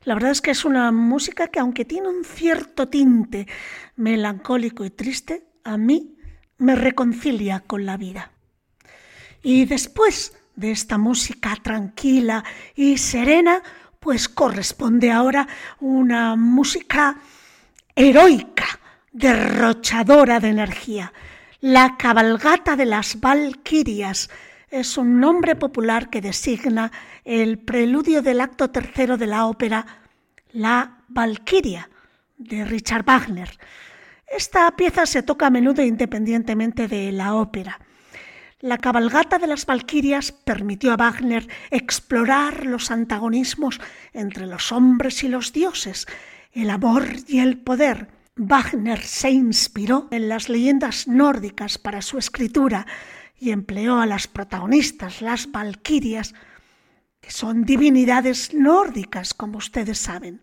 La 0.03 0.15
verdad 0.15 0.31
es 0.31 0.41
que 0.41 0.51
es 0.51 0.65
una 0.65 0.91
música 0.91 1.49
que 1.49 1.59
aunque 1.59 1.85
tiene 1.85 2.09
un 2.09 2.25
cierto 2.25 2.87
tinte 2.87 3.47
melancólico 3.95 4.85
y 4.85 4.89
triste, 4.89 5.45
a 5.63 5.77
mí 5.77 6.17
me 6.57 6.75
reconcilia 6.75 7.59
con 7.59 7.85
la 7.85 7.95
vida. 7.95 8.31
Y 9.43 9.65
después 9.65 10.35
de 10.55 10.71
esta 10.71 10.97
música 10.97 11.55
tranquila 11.61 12.43
y 12.73 12.97
serena, 12.97 13.61
pues 13.99 14.29
corresponde 14.29 15.11
ahora 15.11 15.47
una 15.79 16.35
música 16.35 17.19
heroica, 17.95 18.79
derrochadora 19.15 20.41
de 20.41 20.49
energía. 20.49 21.13
La 21.61 21.95
cabalgata 21.95 22.75
de 22.75 22.83
las 22.83 23.21
Valquirias 23.21 24.29
es 24.69 24.97
un 24.97 25.21
nombre 25.21 25.55
popular 25.55 26.09
que 26.09 26.19
designa 26.19 26.91
el 27.23 27.57
preludio 27.57 28.21
del 28.21 28.41
acto 28.41 28.71
tercero 28.71 29.15
de 29.15 29.27
la 29.27 29.45
ópera 29.45 29.85
La 30.51 30.97
Valquiria 31.07 31.89
de 32.37 32.65
Richard 32.65 33.05
Wagner. 33.05 33.57
Esta 34.27 34.69
pieza 34.75 35.05
se 35.05 35.23
toca 35.23 35.47
a 35.47 35.49
menudo 35.49 35.81
independientemente 35.81 36.89
de 36.89 37.13
la 37.13 37.35
ópera. 37.35 37.79
La 38.59 38.77
cabalgata 38.77 39.39
de 39.39 39.47
las 39.47 39.65
Valquirias 39.65 40.33
permitió 40.33 40.91
a 40.91 40.97
Wagner 40.97 41.47
explorar 41.71 42.65
los 42.65 42.91
antagonismos 42.91 43.79
entre 44.11 44.45
los 44.45 44.73
hombres 44.73 45.23
y 45.23 45.29
los 45.29 45.53
dioses, 45.53 46.05
el 46.51 46.69
amor 46.69 47.05
y 47.27 47.39
el 47.39 47.57
poder. 47.57 48.14
Wagner 48.37 49.01
se 49.01 49.31
inspiró 49.31 50.07
en 50.11 50.27
las 50.27 50.49
leyendas 50.49 51.07
nórdicas 51.07 51.77
para 51.77 52.01
su 52.01 52.17
escritura 52.17 52.85
y 53.37 53.51
empleó 53.51 53.99
a 53.99 54.05
las 54.05 54.27
protagonistas, 54.27 55.21
las 55.21 55.51
Valquirias, 55.51 56.33
que 57.21 57.31
son 57.31 57.63
divinidades 57.63 58.53
nórdicas, 58.53 59.33
como 59.33 59.57
ustedes 59.57 59.99
saben. 59.99 60.41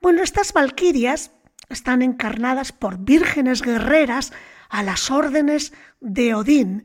Bueno, 0.00 0.22
estas 0.22 0.52
Valquirias 0.52 1.32
están 1.70 2.02
encarnadas 2.02 2.72
por 2.72 2.98
vírgenes 2.98 3.62
guerreras 3.62 4.32
a 4.68 4.82
las 4.82 5.10
órdenes 5.10 5.72
de 6.00 6.34
Odín 6.34 6.84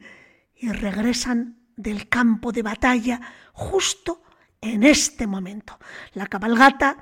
y 0.56 0.70
regresan 0.70 1.60
del 1.76 2.08
campo 2.08 2.54
de 2.54 2.62
batalla 2.62 3.20
justo 3.52 4.24
en 4.62 4.84
este 4.84 5.28
momento. 5.28 5.78
La 6.14 6.28
cabalgata 6.28 6.98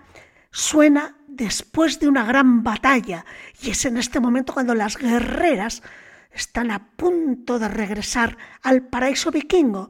suena 0.52 1.18
después 1.36 2.00
de 2.00 2.08
una 2.08 2.24
gran 2.24 2.64
batalla 2.64 3.26
y 3.62 3.72
es 3.72 3.86
en 3.86 3.98
este 3.98 4.20
momento 4.20 4.54
cuando 4.54 4.76
las 4.76 4.98
guerreras 4.98 5.82
están 6.32 6.72
a 6.72 6.92
punto 6.96 7.60
de 7.60 7.68
regresar 7.68 8.38
al 8.62 8.84
paraíso 8.88 9.32
vikingo, 9.32 9.90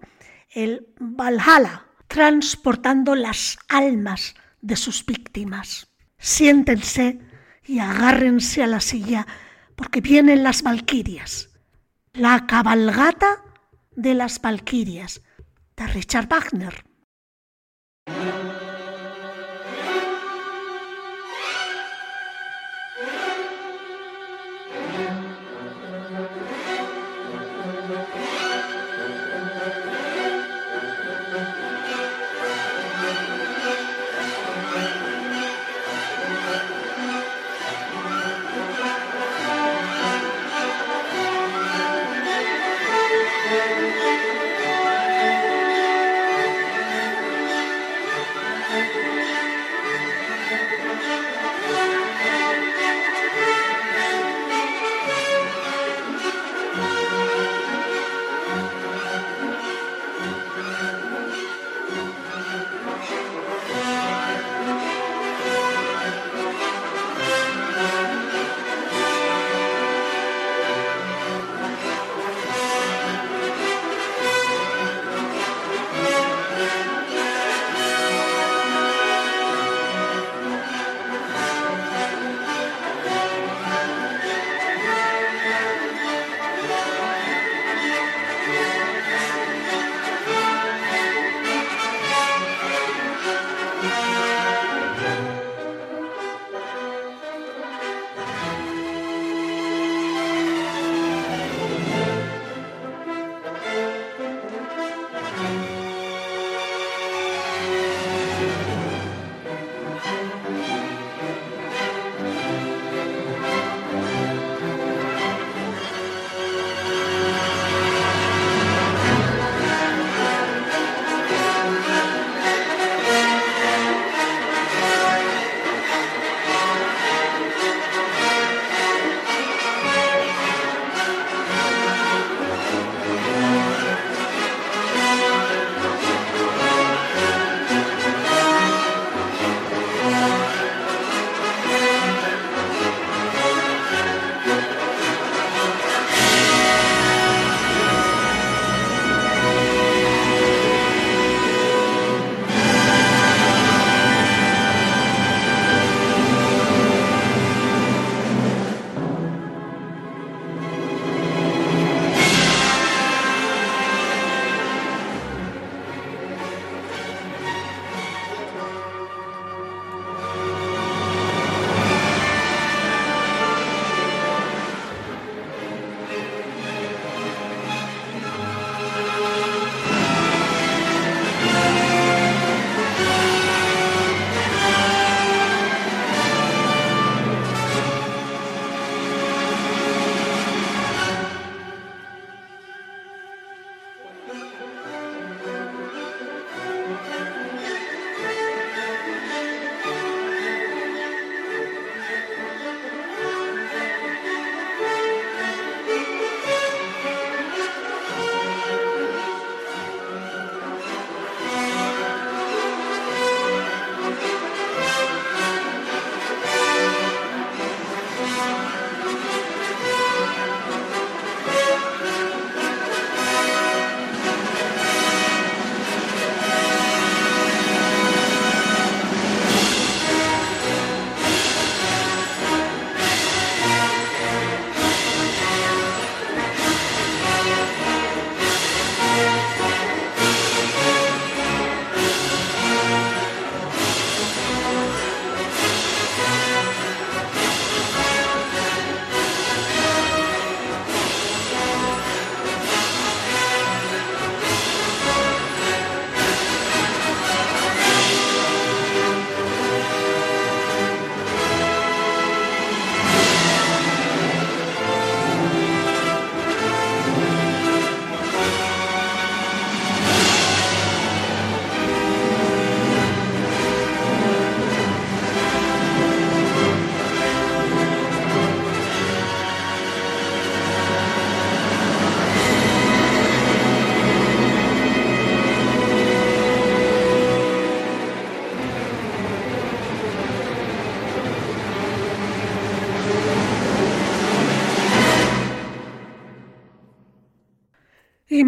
el 0.49 0.87
Valhalla, 0.99 1.85
transportando 2.07 3.15
las 3.15 3.57
almas 3.69 4.35
de 4.61 4.75
sus 4.75 5.05
víctimas. 5.05 5.87
Siéntense 6.17 7.19
y 7.65 7.79
agárrense 7.79 8.63
a 8.63 8.67
la 8.67 8.79
silla 8.79 9.25
porque 9.75 10.01
vienen 10.01 10.43
las 10.43 10.63
Valquirias. 10.63 11.49
La 12.13 12.45
cabalgata 12.45 13.43
de 13.95 14.13
las 14.13 14.41
Valquirias 14.41 15.21
de 15.75 15.87
Richard 15.87 16.27
Wagner. 16.27 16.85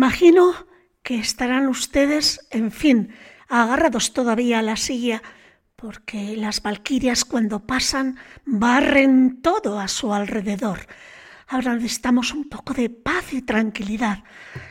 Imagino 0.06 0.54
que 1.02 1.16
estarán 1.18 1.68
ustedes, 1.68 2.48
en 2.52 2.72
fin, 2.72 3.16
agarrados 3.48 4.14
todavía 4.14 4.60
a 4.60 4.62
la 4.62 4.76
silla, 4.76 5.24
porque 5.76 6.38
las 6.38 6.62
valquirias 6.62 7.26
cuando 7.26 7.66
pasan 7.66 8.20
barren 8.46 9.42
todo 9.42 9.80
a 9.80 9.88
su 9.88 10.14
alrededor. 10.14 10.86
Ahora 11.48 11.74
necesitamos 11.74 12.36
un 12.36 12.50
poco 12.50 12.76
de 12.76 12.92
paz 12.92 13.34
y 13.34 13.42
tranquilidad. 13.42 14.24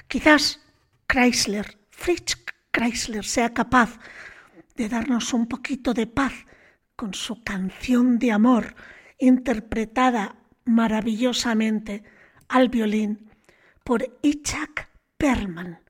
Quizás 0.06 0.60
Chrysler, 1.08 1.78
Fritz 1.90 2.36
Chrysler, 2.70 3.24
sea 3.24 3.52
capaz 3.52 3.98
de 4.76 4.88
darnos 4.88 5.34
un 5.34 5.48
poquito 5.48 5.94
de 5.94 6.06
paz 6.06 6.32
con 6.94 7.12
su 7.12 7.42
canción 7.42 8.20
de 8.20 8.30
amor 8.30 8.76
interpretada 9.18 10.36
maravillosamente 10.64 12.04
al 12.46 12.68
violín 12.68 13.30
por 13.82 14.16
Itzhak 14.22 14.93
Perlman. 15.24 15.80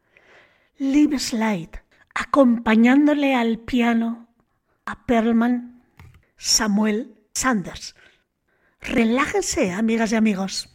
Live 0.78 1.18
Slide, 1.18 1.82
acompañándole 2.14 3.34
al 3.34 3.58
piano 3.58 4.28
a 4.86 5.06
Perlman 5.06 5.82
Samuel 6.36 7.16
Sanders. 7.34 7.96
Relájense, 8.80 9.72
amigas 9.72 10.12
y 10.12 10.14
amigos. 10.14 10.73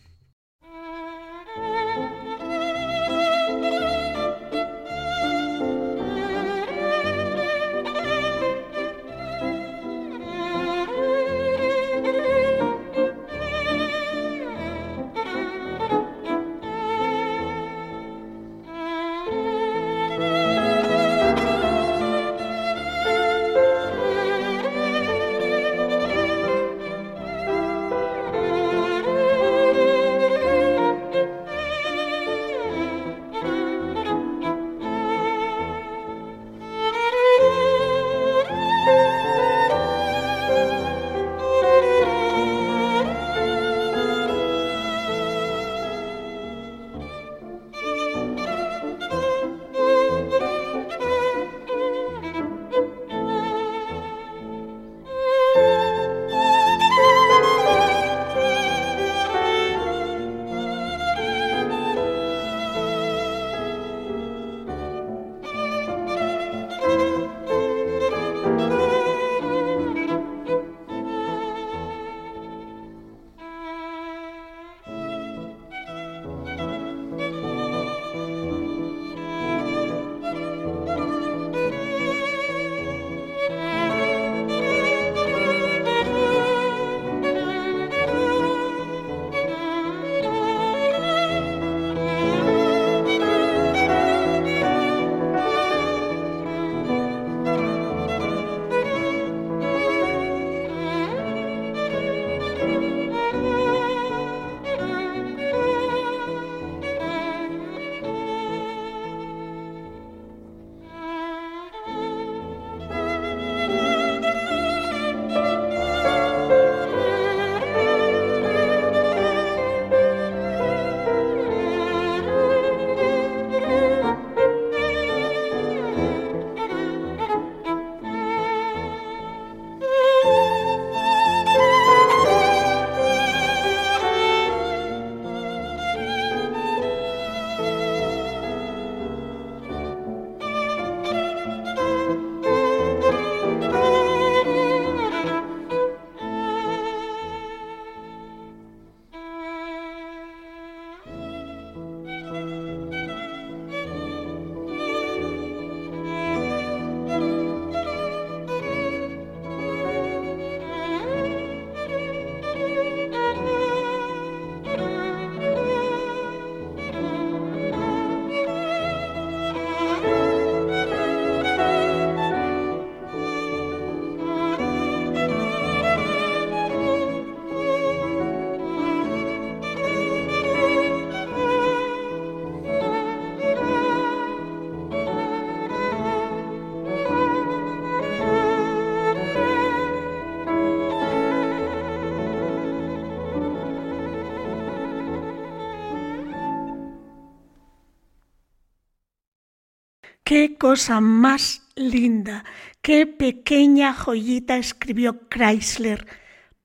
Qué 200.30 200.58
cosa 200.60 201.02
más 201.02 201.64
linda, 201.74 202.46
qué 202.84 203.08
pequeña 203.08 203.96
joyita 203.96 204.58
escribió 204.58 205.28
Chrysler 205.28 206.06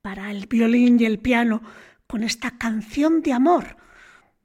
para 0.02 0.30
el 0.30 0.46
violín 0.48 1.00
y 1.00 1.06
el 1.06 1.18
piano 1.18 1.62
con 2.06 2.24
esta 2.24 2.58
canción 2.58 3.22
de 3.22 3.32
amor, 3.32 3.78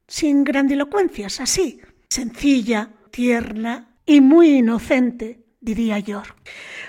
sin 0.07 0.45
grandilocuencias, 0.45 1.41
así, 1.41 1.81
sencilla, 2.09 2.93
tierna 3.11 3.97
y 4.05 4.21
muy 4.21 4.59
inocente, 4.59 5.43
diría 5.59 5.99
yo. 5.99 6.23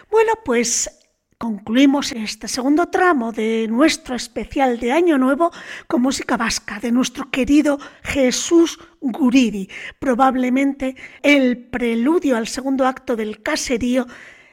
Bueno, 0.08 0.34
pues 0.44 0.99
Concluimos 1.40 2.12
este 2.12 2.48
segundo 2.48 2.90
tramo 2.90 3.32
de 3.32 3.66
nuestro 3.66 4.14
especial 4.14 4.78
de 4.78 4.92
Año 4.92 5.16
Nuevo 5.16 5.50
con 5.86 6.02
música 6.02 6.36
vasca 6.36 6.80
de 6.80 6.92
nuestro 6.92 7.30
querido 7.30 7.78
Jesús 8.02 8.78
Guridi. 9.00 9.70
Probablemente 9.98 10.96
el 11.22 11.56
preludio 11.56 12.36
al 12.36 12.46
segundo 12.46 12.86
acto 12.86 13.16
del 13.16 13.42
caserío 13.42 14.06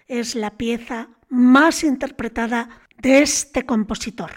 es 0.07 0.33
la 0.35 0.51
pieza 0.51 1.09
más 1.27 1.83
interpretada 1.83 2.69
de 2.97 3.21
este 3.21 3.65
compositor. 3.65 4.31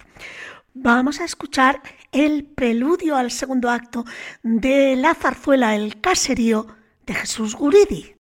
Vamos 0.74 1.20
a 1.20 1.26
escuchar 1.26 1.80
el 2.11 2.42
preludio 2.42 3.16
al 3.16 3.30
segundo 3.30 3.70
acto 3.70 4.05
de 4.42 4.96
la 4.96 5.14
zarzuela 5.14 5.76
El 5.76 6.01
caserío 6.01 6.66
de 7.07 7.14
Jesús 7.14 7.55
Guridi. 7.55 8.19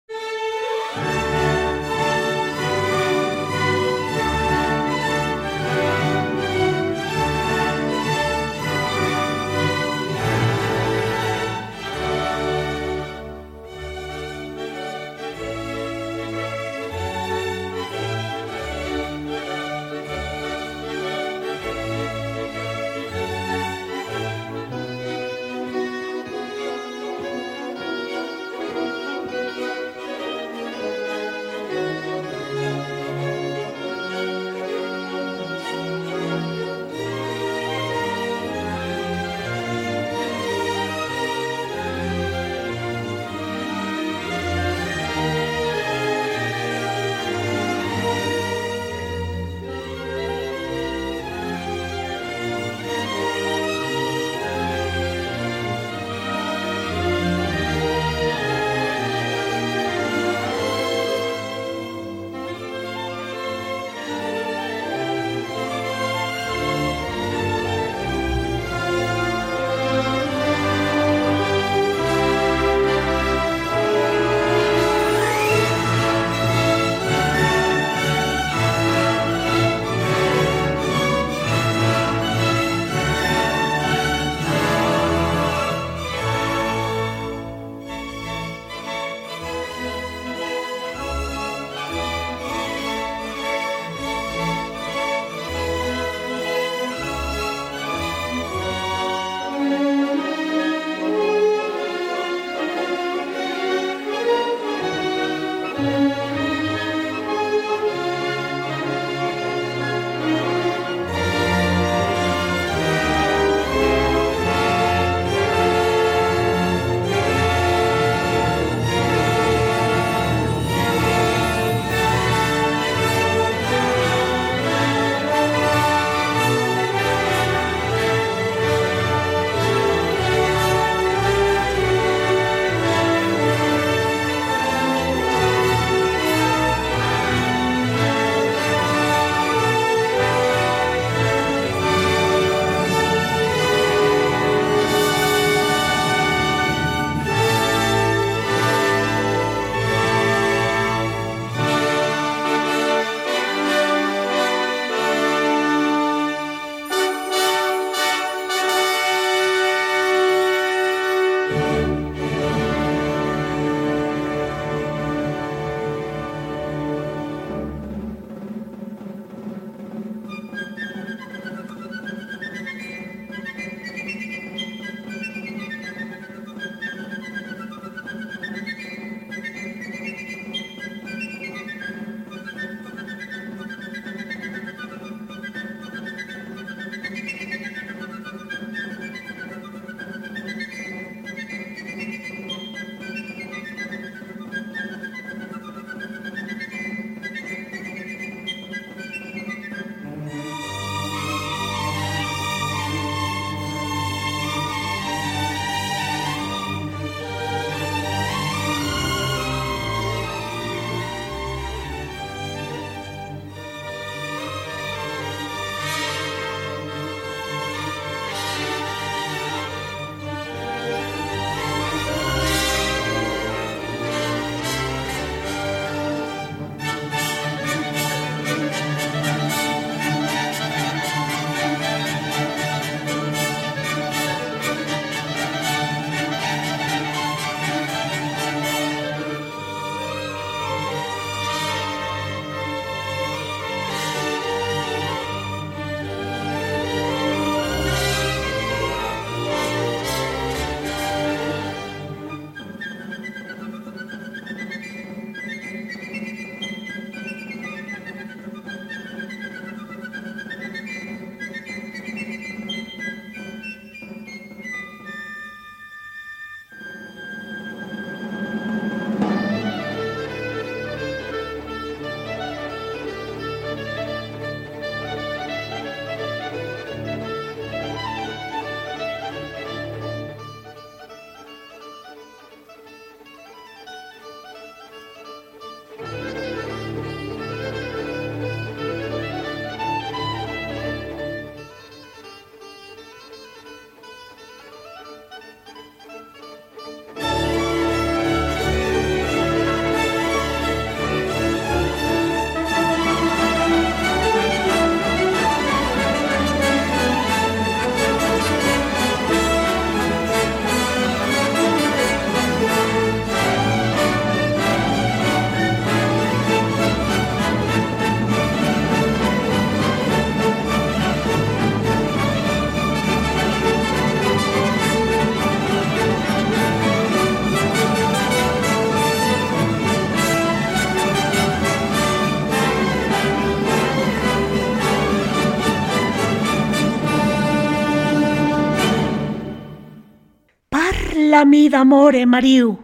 Parlami 341.36 341.68
d'amore, 341.68 342.26
Mariu. 342.26 342.78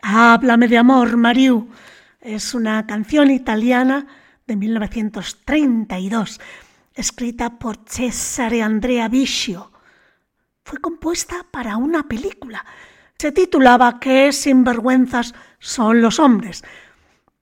Háblame 0.00 0.68
de 0.68 0.78
amor, 0.78 1.16
Mariu. 1.16 1.68
Es 2.20 2.54
una 2.54 2.86
canción 2.86 3.32
italiana 3.32 4.06
de 4.46 4.54
1932, 4.54 6.40
escrita 6.94 7.58
por 7.58 7.78
Cesare 7.84 8.62
Andrea 8.62 9.08
Vicio. 9.08 9.72
Fue 10.62 10.78
compuesta 10.78 11.46
para 11.50 11.78
una 11.78 12.06
película. 12.06 12.64
Se 13.18 13.32
titulaba 13.32 13.98
¿Qué 13.98 14.30
sinvergüenzas 14.30 15.34
son 15.58 16.00
los 16.00 16.20
hombres? 16.20 16.62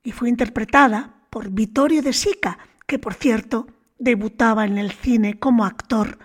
y 0.02 0.12
fue 0.12 0.30
interpretada 0.30 1.10
por 1.28 1.50
Vittorio 1.50 2.00
De 2.00 2.14
Sica, 2.14 2.56
que 2.86 2.98
por 2.98 3.12
cierto 3.12 3.66
debutaba 3.98 4.64
en 4.64 4.78
el 4.78 4.92
cine 4.92 5.38
como 5.38 5.66
actor 5.66 6.18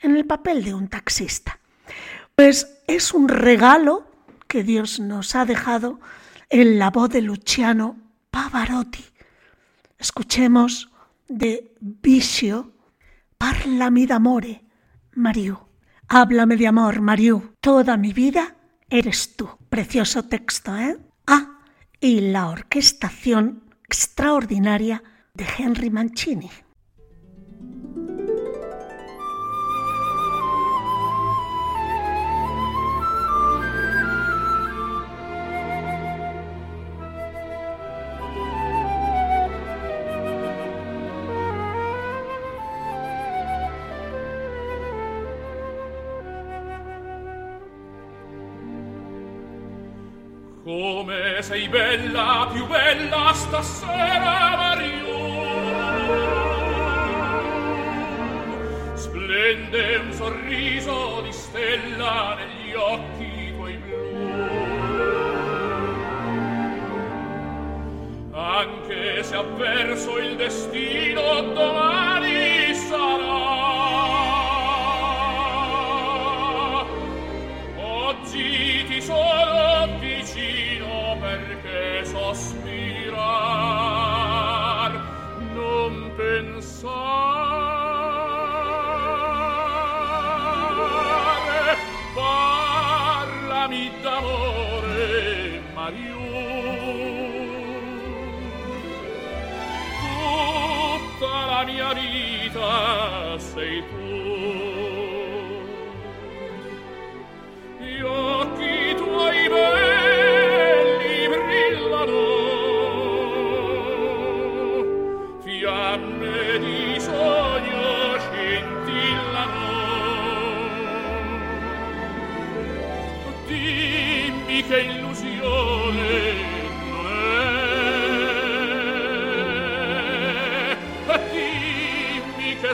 en 0.00 0.16
el 0.16 0.26
papel 0.26 0.64
de 0.64 0.74
un 0.74 0.88
taxista. 0.88 1.60
Pues 2.36 2.82
es 2.86 3.14
un 3.14 3.30
regalo 3.30 4.06
que 4.46 4.62
Dios 4.62 5.00
nos 5.00 5.34
ha 5.34 5.46
dejado 5.46 5.98
en 6.50 6.78
la 6.78 6.90
voz 6.90 7.08
de 7.08 7.22
Luciano 7.22 7.96
Pavarotti. 8.30 9.06
Escuchemos 9.98 10.92
de 11.28 11.74
Vicio, 11.80 12.74
Parlami 13.38 14.04
d'amore, 14.04 14.66
Mariu. 15.14 15.58
Háblame 16.08 16.56
de 16.58 16.66
amor, 16.66 17.00
Mariu. 17.00 17.54
Toda 17.62 17.96
mi 17.96 18.12
vida 18.12 18.54
eres 18.90 19.34
tú. 19.34 19.48
Precioso 19.70 20.24
texto, 20.24 20.76
¿eh? 20.76 20.98
Ah, 21.26 21.60
y 22.00 22.20
la 22.20 22.48
orquestación 22.48 23.64
extraordinaria 23.82 25.02
de 25.32 25.46
Henry 25.56 25.88
Mancini. 25.88 26.50
Sei 51.56 51.68
bella, 51.68 52.48
più 52.52 52.66
bella 52.66 53.32
stasera, 53.32 54.56
Mario. 54.56 55.14
Splende 58.94 59.96
un 59.96 60.12
sorriso 60.12 61.22
di 61.22 61.32
stella 61.32 62.36
negli 62.36 62.74
occhi 62.74 63.52
tuoi 63.54 63.76
blu. 63.78 63.94
Anche 68.32 69.22
se 69.22 69.34
avverso 69.34 70.18
il 70.18 70.36
destino 70.36 71.40
domani 71.54 72.74
sarà. 72.74 73.45
Mia 101.66 101.92
vita 101.94 103.38
sei 103.38 103.82
tu 103.82 103.95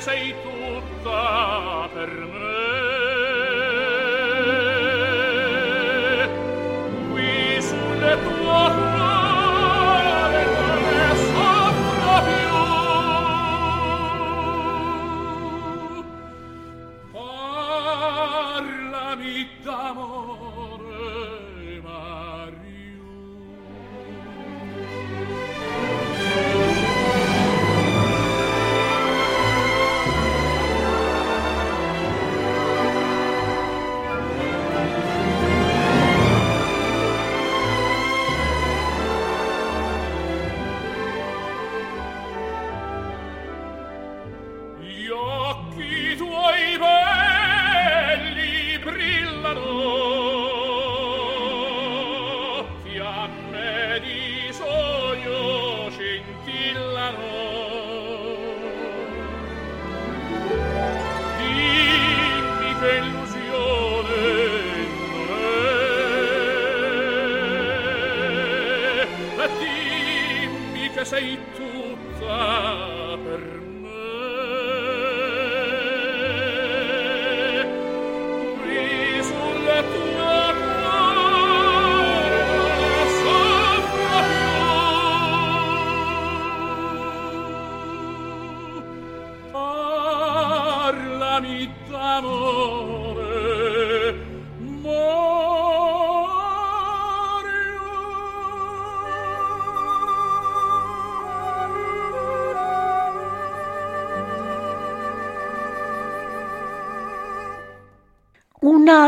sei 0.02 0.34
tutta 0.42 1.88
per 1.94 2.10
me 2.10 2.41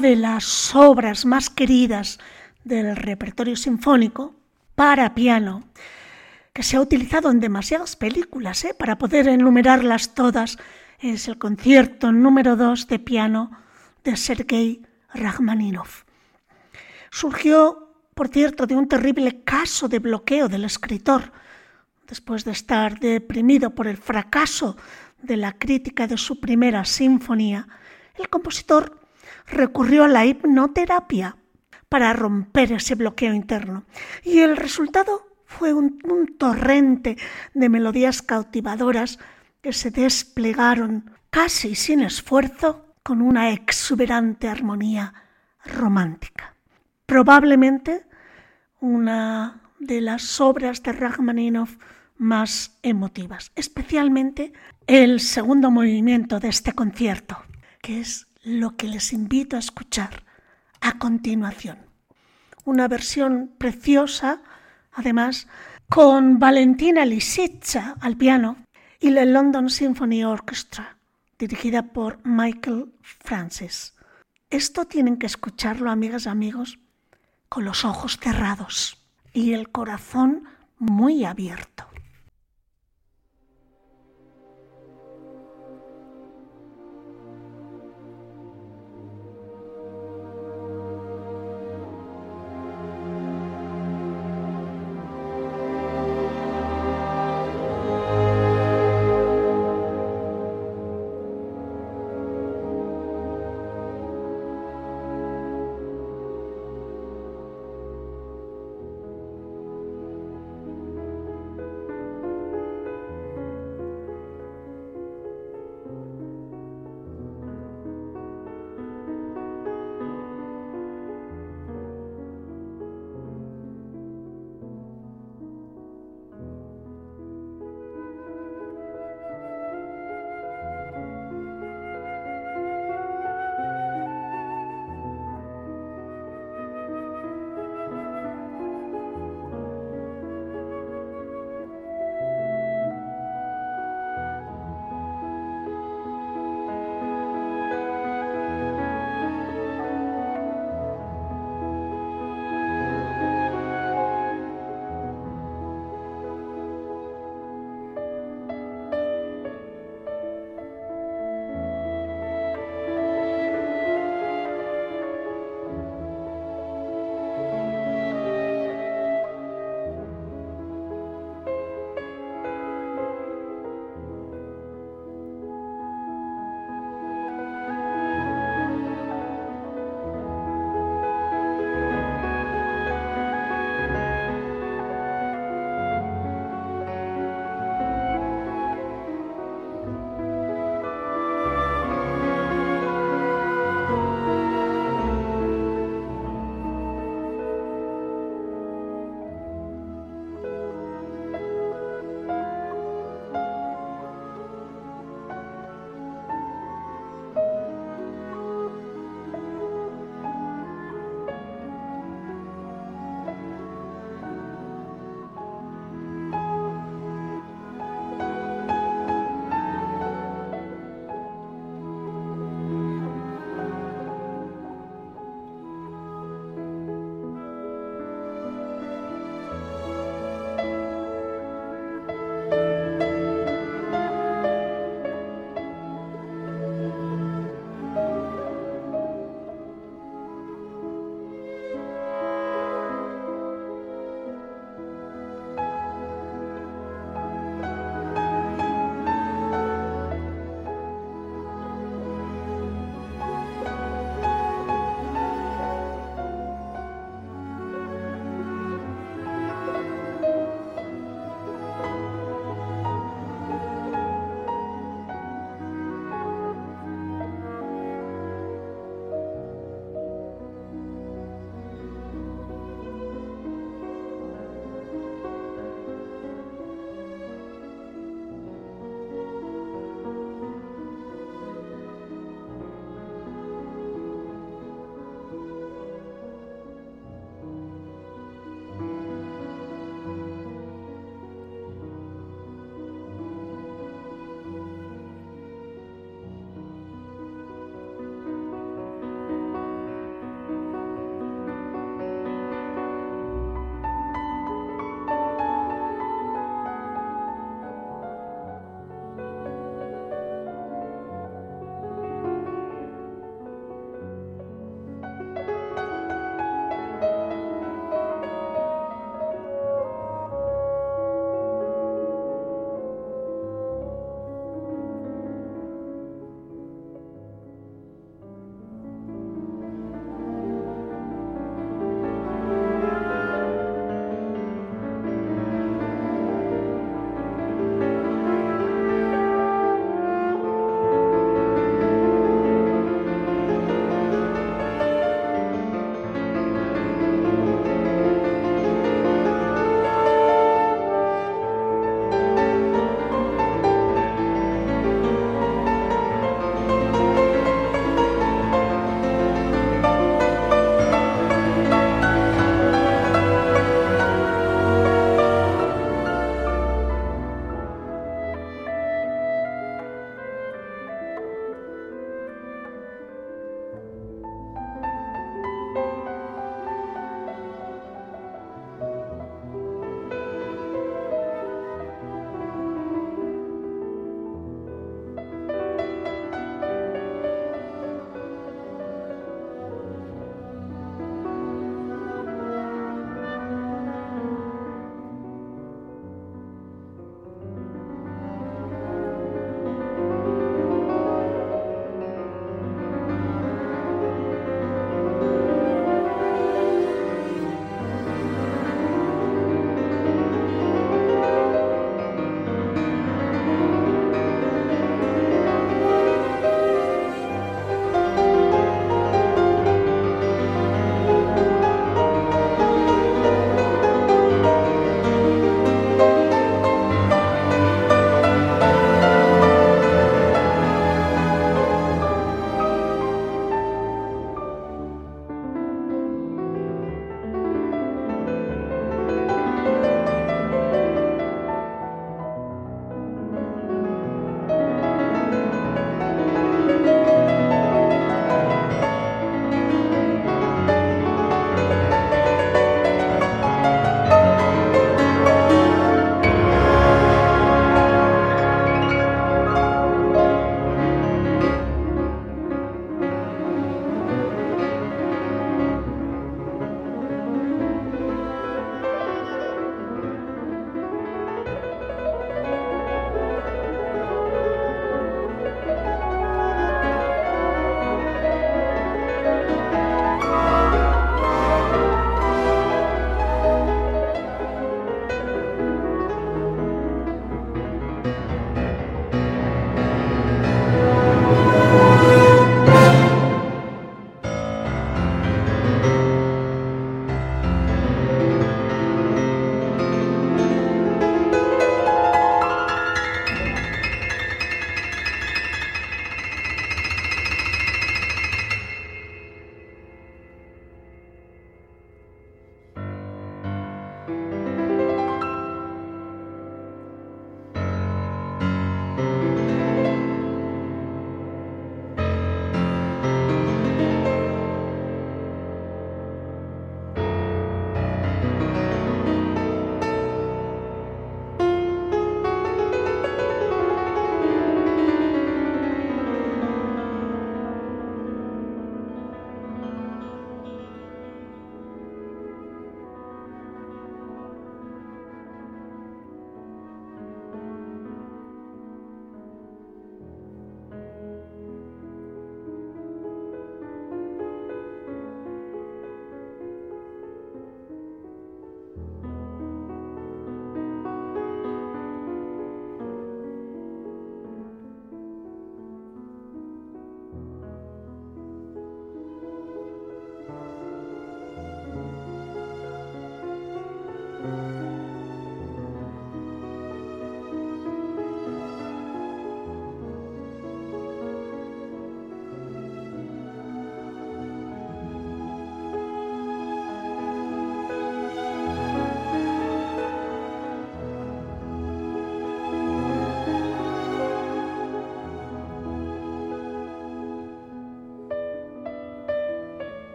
de 0.00 0.16
las 0.16 0.74
obras 0.74 1.26
más 1.26 1.50
queridas 1.50 2.18
del 2.64 2.96
repertorio 2.96 3.56
sinfónico 3.56 4.34
para 4.74 5.14
piano, 5.14 5.64
que 6.52 6.62
se 6.62 6.76
ha 6.76 6.80
utilizado 6.80 7.30
en 7.30 7.40
demasiadas 7.40 7.96
películas, 7.96 8.64
¿eh? 8.64 8.74
para 8.74 8.98
poder 8.98 9.28
enumerarlas 9.28 10.14
todas, 10.14 10.58
es 10.98 11.28
el 11.28 11.38
concierto 11.38 12.12
número 12.12 12.56
2 12.56 12.88
de 12.88 12.98
piano 12.98 13.50
de 14.02 14.16
Sergei 14.16 14.82
Rachmaninoff. 15.12 16.04
Surgió, 17.10 17.94
por 18.14 18.28
cierto, 18.28 18.66
de 18.66 18.76
un 18.76 18.88
terrible 18.88 19.42
caso 19.44 19.88
de 19.88 19.98
bloqueo 19.98 20.48
del 20.48 20.64
escritor, 20.64 21.32
después 22.08 22.44
de 22.44 22.52
estar 22.52 22.98
deprimido 22.98 23.74
por 23.74 23.86
el 23.86 23.96
fracaso 23.96 24.76
de 25.22 25.36
la 25.36 25.52
crítica 25.52 26.06
de 26.06 26.16
su 26.16 26.40
primera 26.40 26.84
sinfonía, 26.84 27.68
el 28.16 28.28
compositor 28.28 28.99
recurrió 29.46 30.04
a 30.04 30.08
la 30.08 30.26
hipnoterapia 30.26 31.36
para 31.88 32.12
romper 32.12 32.72
ese 32.72 32.94
bloqueo 32.94 33.34
interno. 33.34 33.84
Y 34.22 34.38
el 34.38 34.56
resultado 34.56 35.26
fue 35.44 35.74
un, 35.74 35.98
torrente 36.38 37.18
de 37.52 37.68
melodías 37.68 38.22
cautivadoras 38.22 39.18
que 39.60 39.72
se 39.72 39.90
desplegaron 39.90 41.10
casi 41.28 41.74
sin 41.74 42.00
esfuerzo 42.00 42.94
con 43.02 43.20
una 43.20 43.50
exuberante 43.50 44.48
armonía 44.48 45.12
romántica. 45.64 46.54
Probablemente 47.04 48.06
una 48.80 49.60
de 49.80 50.00
las 50.00 50.40
obras 50.40 50.82
de 50.82 50.92
Rachmaninoff 50.92 51.76
más 52.16 52.78
emotivas, 52.82 53.50
especialmente 53.56 54.52
el 54.86 55.20
segundo 55.20 55.70
movimiento 55.70 56.38
de 56.38 56.48
este 56.48 56.72
concierto, 56.72 57.36
que 57.82 58.00
es 58.00 58.29
lo 58.42 58.76
que 58.76 58.88
les 58.88 59.12
invito 59.12 59.56
a 59.56 59.60
escuchar 59.60 60.24
a 60.80 60.98
continuación. 60.98 61.78
Una 62.64 62.88
versión 62.88 63.52
preciosa, 63.58 64.42
además, 64.92 65.48
con 65.88 66.38
Valentina 66.38 67.04
Lisitsa 67.04 67.96
al 68.00 68.16
piano 68.16 68.56
y 69.00 69.10
la 69.10 69.24
London 69.24 69.68
Symphony 69.70 70.24
Orchestra, 70.24 70.96
dirigida 71.38 71.82
por 71.82 72.18
Michael 72.24 72.92
Francis. 73.02 73.94
Esto 74.50 74.84
tienen 74.84 75.16
que 75.16 75.26
escucharlo, 75.26 75.90
amigas 75.90 76.26
y 76.26 76.28
amigos, 76.28 76.78
con 77.48 77.64
los 77.64 77.84
ojos 77.84 78.18
cerrados 78.20 78.98
y 79.32 79.52
el 79.52 79.70
corazón 79.70 80.44
muy 80.78 81.24
abierto. 81.24 81.89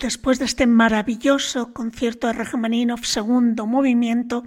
Después 0.00 0.38
de 0.38 0.46
este 0.46 0.66
maravilloso 0.66 1.72
concierto 1.72 2.26
de 2.26 2.32
Rachmaninoff, 2.32 3.04
segundo 3.04 3.66
movimiento, 3.66 4.44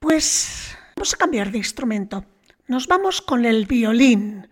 pues 0.00 0.76
vamos 0.96 1.14
a 1.14 1.16
cambiar 1.16 1.52
de 1.52 1.58
instrumento. 1.58 2.24
Nos 2.66 2.88
vamos 2.88 3.20
con 3.20 3.44
el 3.44 3.66
violín. 3.66 4.48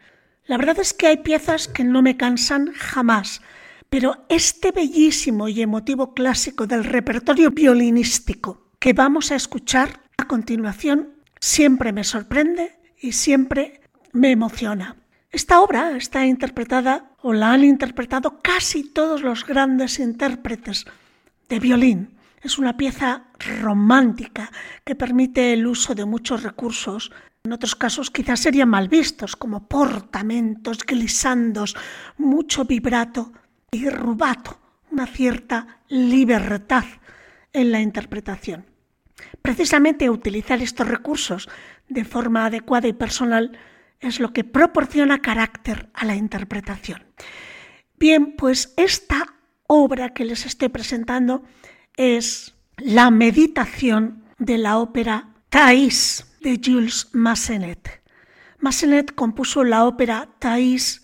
La 0.46 0.58
verdad 0.58 0.78
es 0.78 0.94
que 0.94 1.08
hay 1.08 1.16
piezas 1.18 1.68
que 1.68 1.84
no 1.84 2.02
me 2.02 2.16
cansan 2.16 2.72
jamás, 2.72 3.40
pero 3.88 4.26
este 4.28 4.70
bellísimo 4.72 5.48
y 5.48 5.62
emotivo 5.62 6.14
clásico 6.14 6.66
del 6.66 6.84
repertorio 6.84 7.50
violinístico 7.50 8.68
que 8.78 8.92
vamos 8.92 9.32
a 9.32 9.36
escuchar 9.36 10.00
a 10.18 10.26
continuación 10.26 11.14
siempre 11.40 11.92
me 11.92 12.04
sorprende 12.04 12.78
y 12.98 13.12
siempre 13.12 13.80
me 14.12 14.30
emociona. 14.30 14.96
Esta 15.34 15.60
obra 15.60 15.96
está 15.96 16.24
interpretada 16.26 17.10
o 17.20 17.32
la 17.32 17.50
han 17.50 17.64
interpretado 17.64 18.40
casi 18.40 18.84
todos 18.84 19.22
los 19.22 19.44
grandes 19.44 19.98
intérpretes 19.98 20.84
de 21.48 21.58
violín. 21.58 22.16
Es 22.40 22.56
una 22.56 22.76
pieza 22.76 23.24
romántica 23.60 24.52
que 24.84 24.94
permite 24.94 25.52
el 25.52 25.66
uso 25.66 25.96
de 25.96 26.04
muchos 26.04 26.44
recursos. 26.44 27.10
En 27.42 27.52
otros 27.52 27.74
casos 27.74 28.12
quizás 28.12 28.38
serían 28.38 28.68
mal 28.68 28.88
vistos, 28.88 29.34
como 29.34 29.66
portamentos, 29.66 30.78
glisandos, 30.86 31.74
mucho 32.16 32.64
vibrato 32.64 33.32
y 33.72 33.88
rubato, 33.88 34.60
una 34.92 35.08
cierta 35.08 35.80
libertad 35.88 36.84
en 37.52 37.72
la 37.72 37.80
interpretación. 37.80 38.66
Precisamente 39.42 40.10
utilizar 40.10 40.62
estos 40.62 40.86
recursos 40.86 41.48
de 41.88 42.04
forma 42.04 42.46
adecuada 42.46 42.86
y 42.86 42.92
personal 42.92 43.58
es 44.00 44.20
lo 44.20 44.32
que 44.32 44.44
proporciona 44.44 45.22
carácter 45.22 45.88
a 45.94 46.04
la 46.04 46.16
interpretación. 46.16 47.04
Bien, 47.98 48.34
pues 48.36 48.74
esta 48.76 49.34
obra 49.66 50.12
que 50.12 50.24
les 50.24 50.46
estoy 50.46 50.68
presentando 50.68 51.42
es 51.96 52.54
la 52.78 53.10
meditación 53.10 54.24
de 54.38 54.58
la 54.58 54.78
ópera 54.78 55.28
Thais 55.48 56.26
de 56.40 56.60
Jules 56.62 57.08
Massenet. 57.12 58.02
Massenet 58.58 59.14
compuso 59.14 59.64
la 59.64 59.84
ópera 59.84 60.28
Thais 60.38 61.02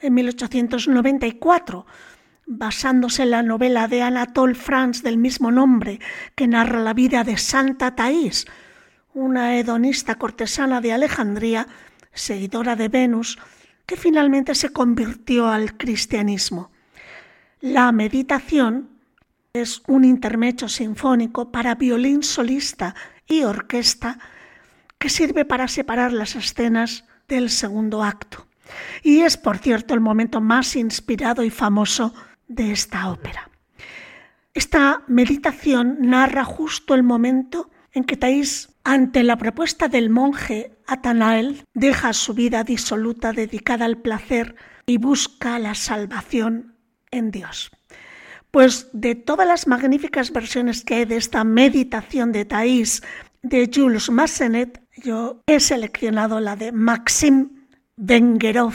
en 0.00 0.14
1894, 0.14 1.86
basándose 2.46 3.22
en 3.22 3.30
la 3.30 3.42
novela 3.42 3.86
de 3.86 4.02
Anatole 4.02 4.54
France 4.54 5.02
del 5.02 5.16
mismo 5.16 5.50
nombre, 5.50 6.00
que 6.34 6.48
narra 6.48 6.80
la 6.80 6.92
vida 6.92 7.22
de 7.22 7.36
Santa 7.36 7.94
Thais, 7.94 8.46
una 9.14 9.56
hedonista 9.56 10.16
cortesana 10.16 10.80
de 10.80 10.92
Alejandría 10.92 11.68
seguidora 12.12 12.76
de 12.76 12.88
Venus, 12.88 13.38
que 13.86 13.96
finalmente 13.96 14.54
se 14.54 14.70
convirtió 14.70 15.48
al 15.48 15.76
cristianismo. 15.76 16.70
La 17.60 17.92
meditación 17.92 18.90
es 19.52 19.82
un 19.86 20.04
intermecho 20.04 20.68
sinfónico 20.68 21.52
para 21.52 21.74
violín 21.74 22.22
solista 22.22 22.94
y 23.26 23.42
orquesta 23.42 24.18
que 24.98 25.08
sirve 25.08 25.44
para 25.44 25.68
separar 25.68 26.12
las 26.12 26.36
escenas 26.36 27.04
del 27.28 27.50
segundo 27.50 28.02
acto. 28.02 28.46
Y 29.02 29.20
es, 29.20 29.36
por 29.36 29.58
cierto, 29.58 29.94
el 29.94 30.00
momento 30.00 30.40
más 30.40 30.76
inspirado 30.76 31.42
y 31.42 31.50
famoso 31.50 32.14
de 32.48 32.72
esta 32.72 33.10
ópera. 33.10 33.50
Esta 34.54 35.02
meditación 35.06 35.98
narra 36.00 36.44
justo 36.44 36.94
el 36.94 37.02
momento 37.02 37.70
en 37.92 38.04
que 38.04 38.16
Thais, 38.16 38.71
ante 38.84 39.22
la 39.22 39.36
propuesta 39.36 39.88
del 39.88 40.10
monje 40.10 40.76
Atanael, 40.86 41.64
deja 41.74 42.12
su 42.12 42.34
vida 42.34 42.64
disoluta 42.64 43.32
dedicada 43.32 43.84
al 43.84 43.98
placer 43.98 44.56
y 44.86 44.98
busca 44.98 45.58
la 45.58 45.74
salvación 45.74 46.76
en 47.10 47.30
Dios. 47.30 47.70
Pues 48.50 48.90
de 48.92 49.14
todas 49.14 49.46
las 49.46 49.66
magníficas 49.66 50.32
versiones 50.32 50.84
que 50.84 50.96
hay 50.96 51.04
de 51.04 51.16
esta 51.16 51.44
meditación 51.44 52.32
de 52.32 52.44
Thais 52.44 53.02
de 53.42 53.70
Jules 53.72 54.10
Massenet, 54.10 54.82
yo 54.96 55.42
he 55.46 55.60
seleccionado 55.60 56.40
la 56.40 56.56
de 56.56 56.72
Maxim 56.72 57.66
Vengerov 57.96 58.74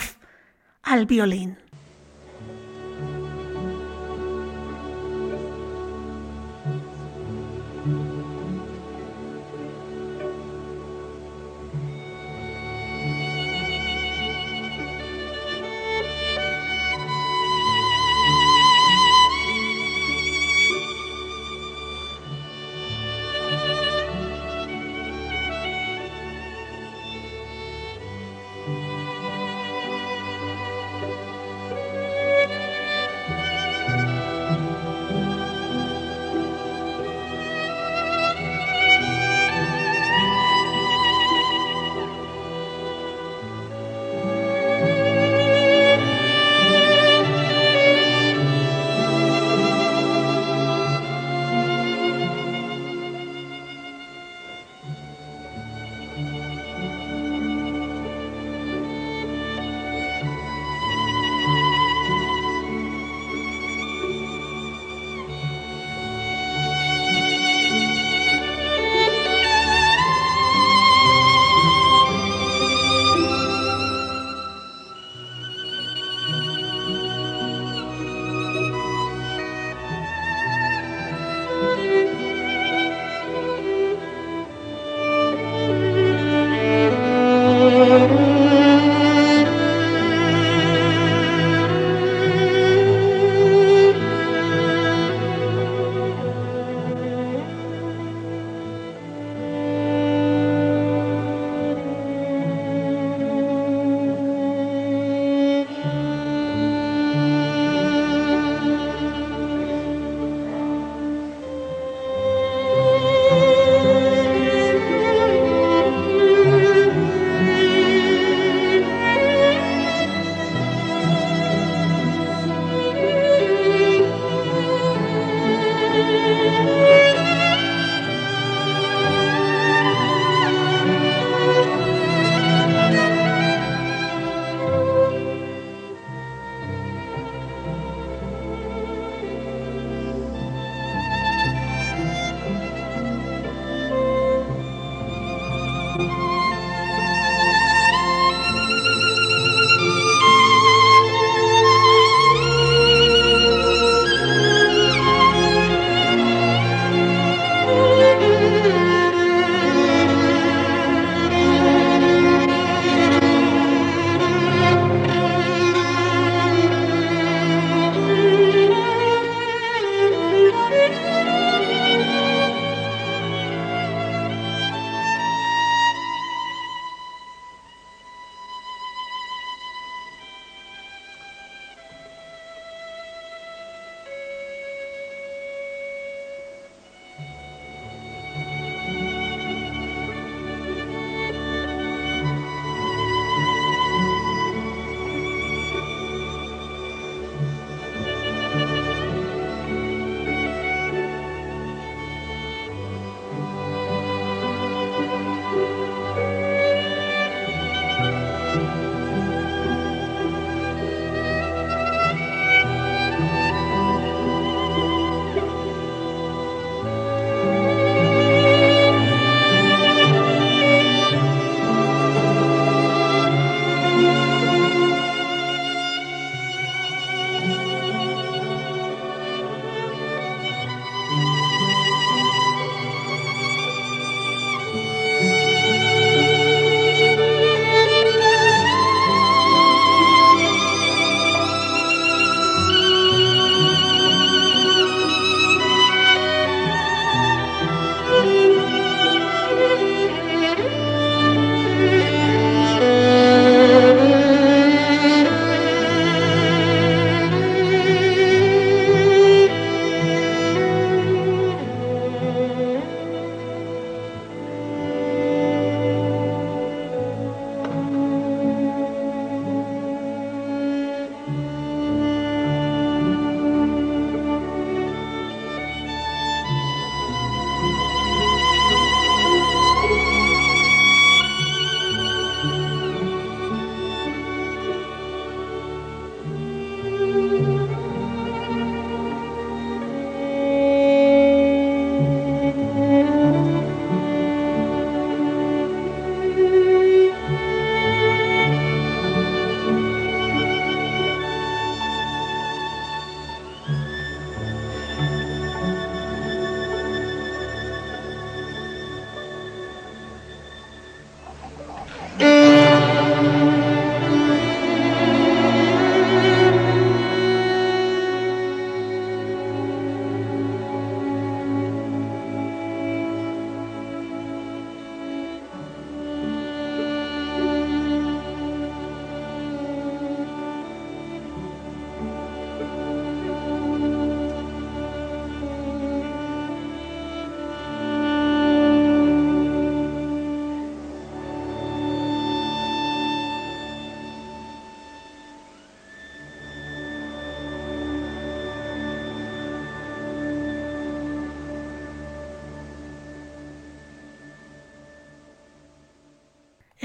al 0.81 1.05
violín. 1.05 1.57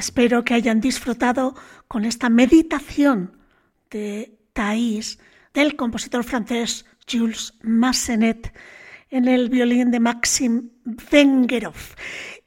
Espero 0.02 0.42
que 0.42 0.54
hayan 0.54 0.80
disfrutado 0.80 1.54
con 1.86 2.04
esta 2.04 2.28
meditación 2.28 3.36
de 3.88 4.36
Thais 4.52 5.20
del 5.54 5.76
compositor 5.76 6.24
francés 6.24 6.86
Jules 7.08 7.54
Massenet 7.62 8.52
en 9.10 9.28
el 9.28 9.48
violín 9.48 9.92
de 9.92 10.00
Maxim 10.00 10.70
Vengerov. 10.84 11.76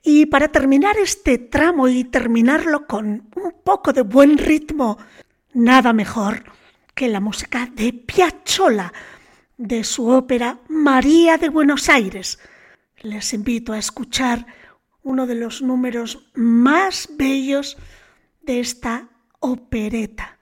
Y 0.04 0.26
para 0.26 0.50
terminar 0.50 0.98
este 0.98 1.38
tramo 1.38 1.88
y 1.88 2.04
terminarlo 2.04 2.88
con 2.88 3.30
un 3.38 3.54
poco 3.64 3.94
de 3.94 4.02
buen 4.02 4.38
ritmo, 4.38 4.98
nada 5.54 5.94
mejor 5.94 6.44
que 6.94 7.08
la 7.08 7.22
música 7.22 7.70
de 7.74 7.94
Piazzolla, 7.94 8.92
de 9.58 9.86
su 9.86 10.10
ópera 10.10 10.60
María 10.68 11.38
de 11.38 11.48
Buenos 11.48 11.88
Aires. 11.88 12.38
Les 13.02 13.34
invito 13.34 13.72
a 13.72 13.78
escuchar 13.78 14.46
uno 15.06 15.28
de 15.28 15.36
los 15.36 15.62
números 15.62 16.30
más 16.34 17.08
bellos 17.18 17.78
de 18.42 18.60
esta 18.60 19.08
opereta. 19.40 20.40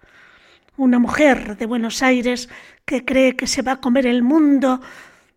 Una 0.77 0.97
mujer 0.97 1.57
de 1.57 1.67
Buenos 1.67 2.01
Aires 2.01 2.49
que 2.85 3.05
cree 3.05 3.35
que 3.35 3.45
se 3.45 3.61
va 3.61 3.73
a 3.73 3.81
comer 3.81 4.07
el 4.07 4.23
mundo, 4.23 4.81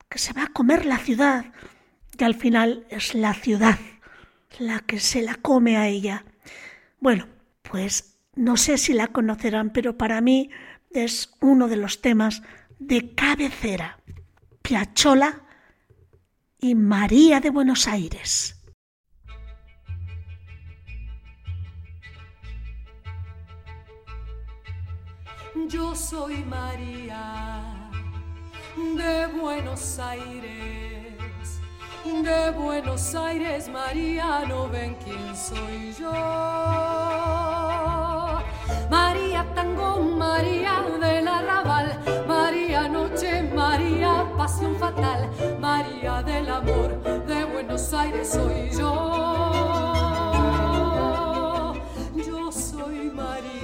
que 0.09 0.19
se 0.19 0.32
va 0.32 0.44
a 0.44 0.53
comer 0.53 0.86
la 0.86 0.97
ciudad, 0.97 1.53
que 2.16 2.24
al 2.24 2.35
final 2.35 2.86
es 2.89 3.15
la 3.15 3.35
ciudad 3.35 3.78
la 4.59 4.81
que 4.81 5.01
se 5.01 5.23
la 5.23 5.35
come 5.35 5.77
a 5.77 5.89
ella. 5.89 6.24
Bueno, 7.01 7.28
pues 7.62 8.19
no 8.35 8.57
sé 8.57 8.78
si 8.78 8.93
la 8.93 9.09
conocerán, 9.09 9.70
pero 9.70 9.97
para 9.97 10.20
mí 10.20 10.51
es 10.90 11.35
uno 11.40 11.69
de 11.69 11.77
los 11.77 12.01
temas 12.01 12.43
de 12.78 13.15
cabecera. 13.15 13.98
Piachola 14.62 15.43
y 16.59 16.74
María 16.74 17.40
de 17.40 17.51
Buenos 17.51 17.86
Aires. 17.86 18.56
Yo 25.68 25.97
soy 25.97 26.44
María 26.44 27.90
de 28.76 29.26
Buenos 29.26 29.98
Aires, 29.98 31.16
de 32.05 32.51
Buenos 32.52 33.14
Aires, 33.16 33.68
María, 33.68 34.44
no 34.47 34.68
ven 34.68 34.97
quién 35.05 35.34
soy 35.34 35.93
yo. 35.98 36.12
María 38.88 39.44
Tango, 39.56 39.98
María 40.02 40.84
del 41.01 41.26
Arrabal, 41.26 42.01
María 42.28 42.88
Noche, 42.88 43.43
María 43.52 44.24
Pasión 44.36 44.76
Fatal, 44.76 45.28
María 45.59 46.22
del 46.22 46.48
Amor, 46.48 47.02
de 47.26 47.44
Buenos 47.44 47.93
Aires 47.93 48.30
soy 48.30 48.70
yo. 48.70 49.16
Yo 52.14 52.52
soy 52.52 53.10
María 53.10 53.56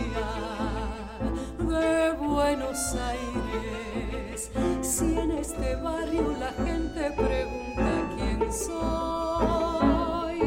Buenos 2.32 2.94
Aires. 2.94 4.50
Si 4.80 5.18
en 5.18 5.32
este 5.32 5.76
barrio 5.76 6.34
la 6.40 6.50
gente 6.64 7.10
pregunta 7.12 8.09
quién 8.16 8.50
soy, 8.50 10.40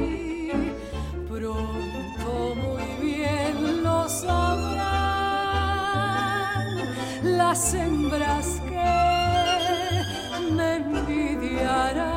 pronto 1.29 2.55
muy 2.55 2.87
bien 3.05 3.83
lo 3.83 4.09
sabrán 4.09 4.65
las 7.23 7.75
hembras 7.75 8.59
que 8.67 10.01
me 10.53 10.77
envidiarán 10.77 12.15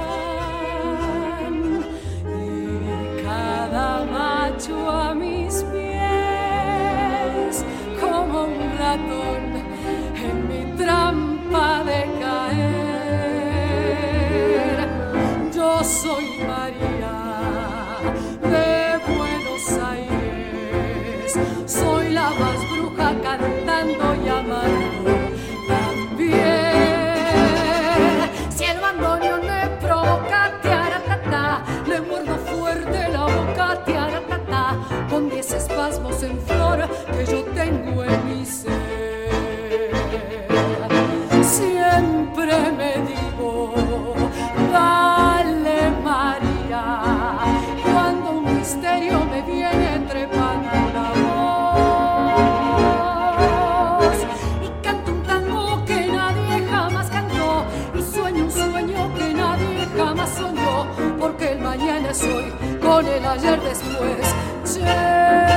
y 2.25 3.21
cada 3.23 4.03
macho 4.07 4.91
a 4.91 5.15
mis 5.15 5.63
pies 5.65 7.63
como 8.01 8.45
un 8.45 8.79
ratón 8.79 9.28
de 11.51 12.05
caer. 12.21 12.79
Yo 15.55 15.83
soy 15.83 16.27
María 16.47 17.17
de 18.43 18.99
Buenos 19.17 19.65
Aires, 19.91 21.39
soy 21.67 22.11
la 22.11 22.31
más 22.31 22.59
bruja 22.71 23.15
cantando 23.23 24.15
y 24.23 24.29
amando 24.29 25.13
también. 25.69 26.39
Si 28.51 28.65
el 28.65 28.79
bandoneón 28.81 29.41
me 29.47 29.69
provoca, 29.81 30.53
tiaratata, 30.61 31.63
le 31.87 32.01
muerdo 32.03 32.37
fuerte 32.37 33.09
la 33.09 33.25
boca, 33.25 33.83
tiaratata, 33.87 34.77
con 35.09 35.31
diez 35.31 35.51
espasmos 35.53 36.23
en 36.23 36.39
flor 36.43 36.87
que 37.13 37.25
yo 37.25 37.43
tengo 37.55 38.05
en 38.05 38.28
después. 63.81 65.48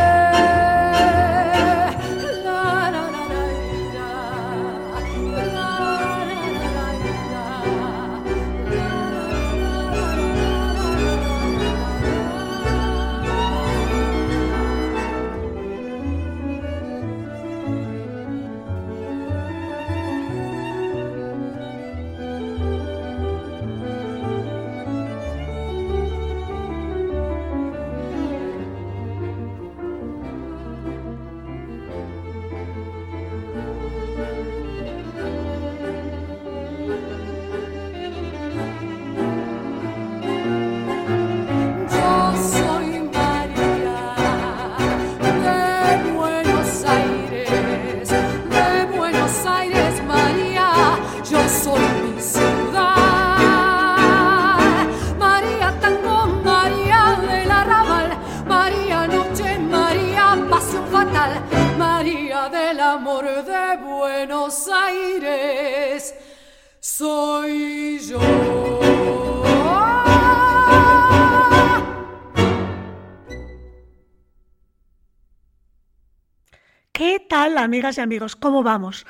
Tal, 77.32 77.58
amigas 77.58 77.98
y 77.98 78.02
amigos? 78.02 78.36
¿Cómo 78.36 78.62
vamos? 78.62 79.08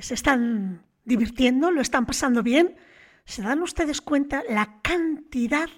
¿Se 0.00 0.14
están 0.14 0.82
divirtiendo? 1.04 1.70
¿Lo 1.70 1.80
están 1.80 2.04
pasando 2.04 2.42
bien? 2.42 2.74
¿Se 3.24 3.40
dan 3.40 3.62
ustedes 3.62 4.00
cuenta 4.00 4.42
la 4.50 4.80
cantidad 4.82 5.68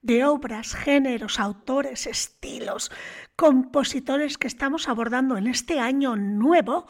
de 0.00 0.24
obras, 0.24 0.74
géneros, 0.74 1.38
autores, 1.38 2.08
estilos, 2.08 2.90
compositores 3.36 4.36
que 4.36 4.48
estamos 4.48 4.88
abordando 4.88 5.36
en 5.36 5.46
este 5.46 5.78
año 5.78 6.16
nuevo, 6.16 6.88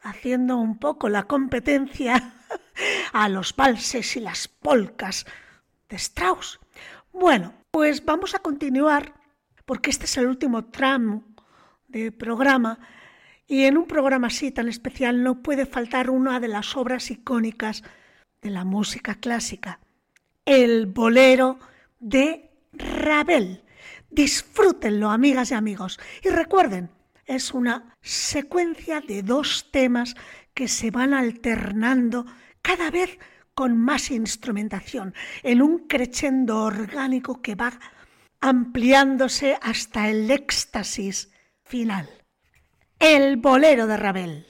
haciendo 0.00 0.56
un 0.56 0.78
poco 0.78 1.08
la 1.08 1.24
competencia 1.24 2.34
a 3.12 3.28
los 3.28 3.56
valses 3.56 4.16
y 4.16 4.20
las 4.20 4.46
polcas 4.46 5.26
de 5.88 5.96
Strauss? 5.96 6.60
Bueno, 7.12 7.52
pues 7.72 8.04
vamos 8.04 8.36
a 8.36 8.38
continuar 8.38 9.12
porque 9.64 9.90
este 9.90 10.04
es 10.04 10.16
el 10.18 10.28
último 10.28 10.66
tramo 10.66 11.24
de 11.88 12.12
programa 12.12 12.78
y 13.50 13.64
en 13.64 13.76
un 13.76 13.86
programa 13.86 14.28
así 14.28 14.52
tan 14.52 14.68
especial 14.68 15.24
no 15.24 15.42
puede 15.42 15.66
faltar 15.66 16.08
una 16.08 16.38
de 16.38 16.46
las 16.46 16.76
obras 16.76 17.10
icónicas 17.10 17.82
de 18.40 18.50
la 18.50 18.64
música 18.64 19.16
clásica, 19.16 19.80
el 20.46 20.86
bolero 20.86 21.58
de 21.98 22.48
Ravel, 22.72 23.64
Disfrútenlo, 24.10 25.10
amigas 25.10 25.50
y 25.50 25.54
amigos. 25.54 25.98
Y 26.22 26.30
recuerden, 26.30 26.90
es 27.26 27.54
una 27.54 27.96
secuencia 28.02 29.00
de 29.00 29.22
dos 29.22 29.68
temas 29.70 30.16
que 30.52 30.66
se 30.66 30.90
van 30.90 31.14
alternando 31.14 32.26
cada 32.60 32.90
vez 32.90 33.18
con 33.54 33.76
más 33.76 34.10
instrumentación, 34.10 35.14
en 35.42 35.62
un 35.62 35.86
crescendo 35.86 36.62
orgánico 36.62 37.40
que 37.40 37.54
va 37.54 37.78
ampliándose 38.40 39.56
hasta 39.60 40.08
el 40.08 40.30
éxtasis 40.30 41.30
final. 41.62 42.19
El 43.00 43.38
bolero 43.38 43.86
de 43.86 43.96
Ravel. 43.96 44.46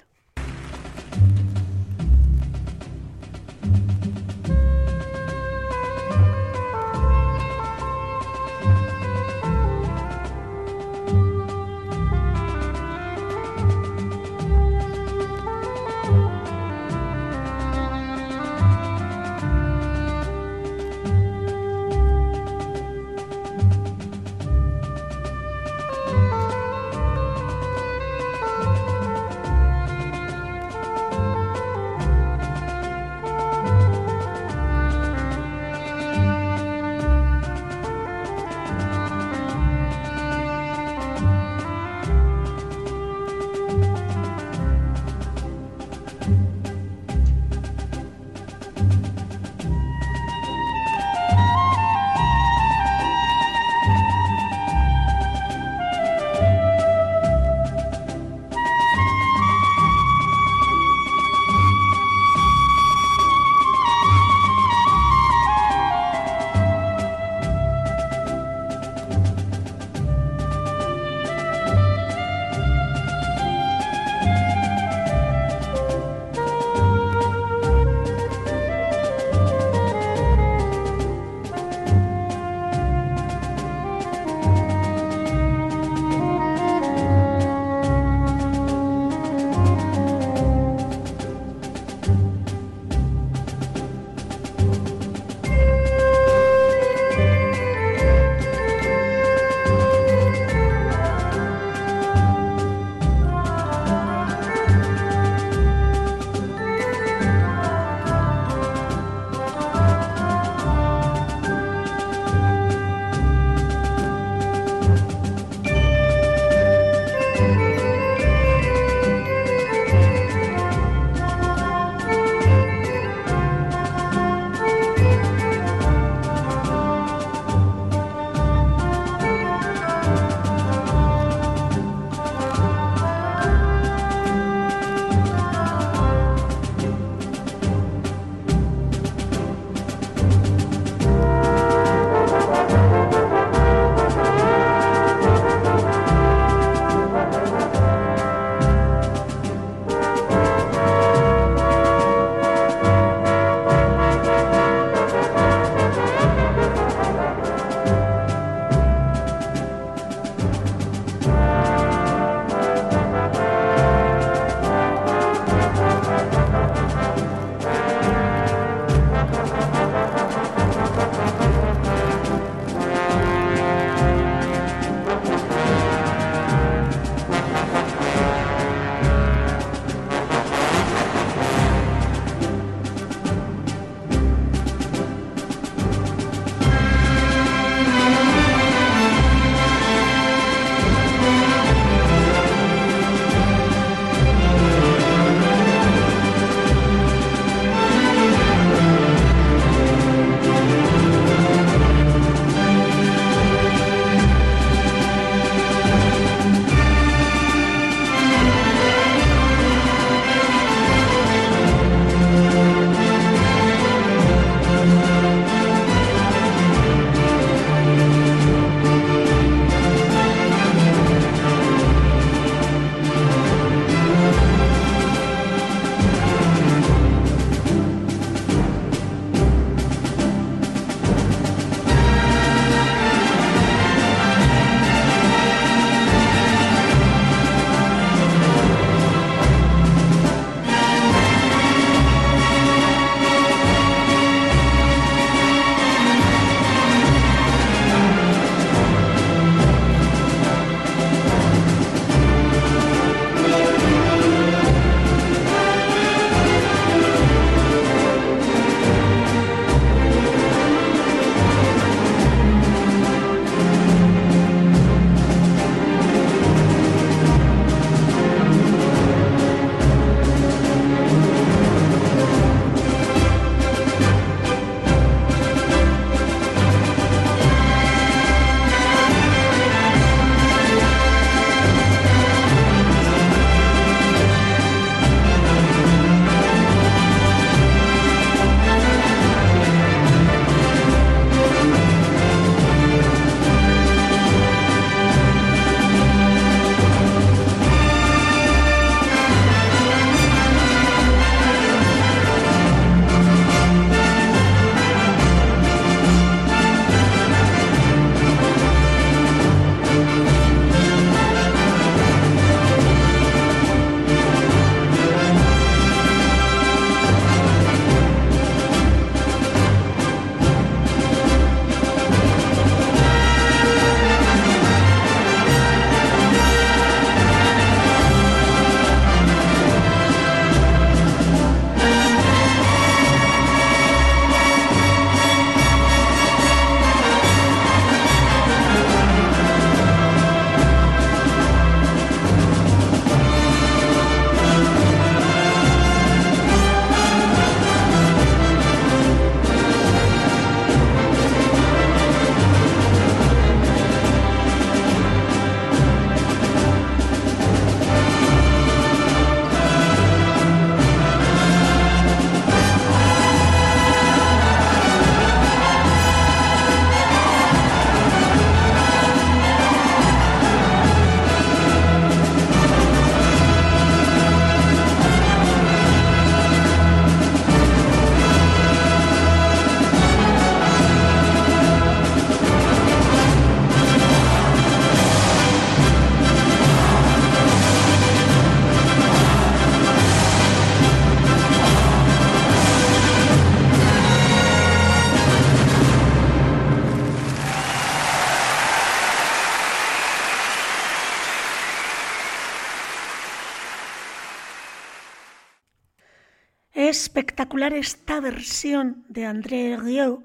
Espectacular 407.41 407.73
esta 407.73 408.21
versión 408.21 409.07
de 409.09 409.25
André 409.25 409.75
Rieu 409.79 410.25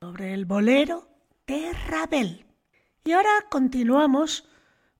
sobre 0.00 0.32
el 0.32 0.46
bolero 0.46 1.06
de 1.46 1.70
Ravel. 1.90 2.46
Y 3.04 3.12
ahora 3.12 3.28
continuamos 3.50 4.48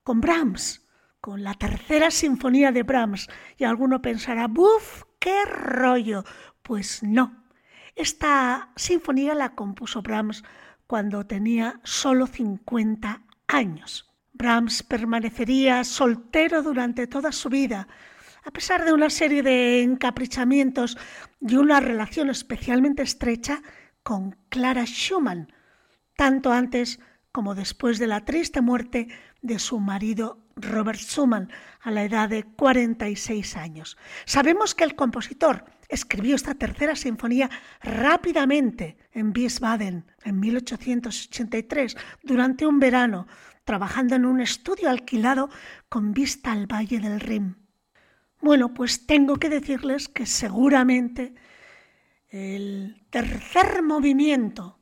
con 0.02 0.20
Brahms, 0.20 0.86
con 1.22 1.42
la 1.42 1.54
tercera 1.54 2.10
sinfonía 2.10 2.70
de 2.70 2.82
Brahms. 2.82 3.28
Y 3.56 3.64
alguno 3.64 4.02
pensará, 4.02 4.46
¡buf! 4.46 5.04
¡Qué 5.18 5.46
rollo! 5.46 6.22
Pues 6.60 7.02
no. 7.02 7.46
Esta 7.96 8.70
sinfonía 8.76 9.34
la 9.34 9.54
compuso 9.54 10.02
Brahms 10.02 10.44
cuando 10.86 11.24
tenía 11.24 11.80
solo 11.82 12.26
50 12.26 13.22
años. 13.48 14.12
Brahms 14.34 14.82
permanecería 14.82 15.82
soltero 15.84 16.62
durante 16.62 17.06
toda 17.06 17.32
su 17.32 17.48
vida, 17.48 17.88
a 18.44 18.50
pesar 18.50 18.84
de 18.84 18.92
una 18.92 19.10
serie 19.10 19.42
de 19.42 19.82
encaprichamientos 19.82 20.98
y 21.40 21.56
una 21.56 21.80
relación 21.80 22.30
especialmente 22.30 23.02
estrecha 23.02 23.62
con 24.02 24.36
Clara 24.48 24.84
Schumann, 24.84 25.52
tanto 26.16 26.52
antes 26.52 27.00
como 27.30 27.54
después 27.54 27.98
de 27.98 28.06
la 28.06 28.24
triste 28.24 28.60
muerte 28.60 29.08
de 29.40 29.58
su 29.58 29.80
marido 29.80 30.38
Robert 30.56 30.98
Schumann 31.00 31.50
a 31.80 31.90
la 31.90 32.04
edad 32.04 32.28
de 32.28 32.44
46 32.44 33.56
años. 33.56 33.96
Sabemos 34.26 34.74
que 34.74 34.84
el 34.84 34.94
compositor 34.94 35.64
escribió 35.88 36.36
esta 36.36 36.54
tercera 36.54 36.94
sinfonía 36.96 37.50
rápidamente 37.80 38.96
en 39.12 39.32
Wiesbaden 39.34 40.04
en 40.24 40.40
1883 40.40 41.96
durante 42.22 42.66
un 42.66 42.78
verano, 42.80 43.26
trabajando 43.64 44.14
en 44.14 44.26
un 44.26 44.40
estudio 44.40 44.90
alquilado 44.90 45.48
con 45.88 46.12
vista 46.12 46.52
al 46.52 46.66
Valle 46.66 47.00
del 47.00 47.20
Rin. 47.20 47.61
Bueno, 48.42 48.74
pues 48.74 49.06
tengo 49.06 49.36
que 49.36 49.48
decirles 49.48 50.08
que 50.08 50.26
seguramente 50.26 51.32
el 52.28 53.06
tercer 53.08 53.84
movimiento 53.84 54.80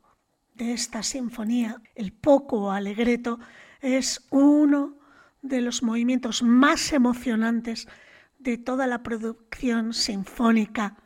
de 0.55 0.73
esta 0.73 1.03
sinfonía, 1.03 1.79
el 1.93 2.11
poco 2.11 2.71
alegreto, 2.71 3.39
es 3.79 4.25
uno 4.31 4.97
de 5.43 5.61
los 5.61 5.83
movimientos 5.83 6.41
más 6.41 6.91
emocionantes 6.91 7.87
de 8.39 8.57
toda 8.57 8.87
la 8.87 9.03
producción 9.03 9.93
sinfónica 9.93 10.97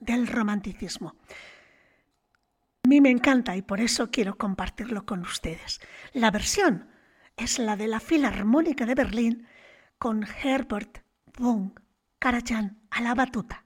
del 0.00 0.26
romanticismo. 0.26 1.14
A 2.82 2.88
mí 2.88 3.00
me 3.00 3.10
encanta 3.10 3.56
y 3.56 3.62
por 3.62 3.80
eso 3.80 4.10
quiero 4.10 4.36
compartirlo 4.36 5.06
con 5.06 5.20
ustedes. 5.20 5.80
La 6.12 6.32
versión 6.32 6.88
es 7.36 7.60
la 7.60 7.76
de 7.76 7.86
la 7.86 8.00
Filarmónica 8.00 8.84
de 8.84 8.96
Berlín 8.96 9.46
con 9.96 10.26
Herbert 10.42 11.04
von 11.38 11.74
Karajan 12.20 12.78
a 12.90 13.00
la 13.00 13.14
batuta. 13.14 13.64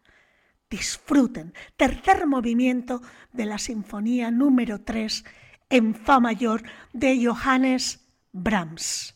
Disfruten, 0.70 1.52
tercer 1.76 2.26
movimiento 2.26 3.02
de 3.32 3.46
la 3.46 3.58
Sinfonía 3.58 4.30
número 4.30 4.80
3 4.80 5.24
en 5.70 5.94
Fa 5.94 6.20
mayor 6.20 6.62
de 6.92 7.20
Johannes 7.22 8.08
Brahms. 8.32 9.13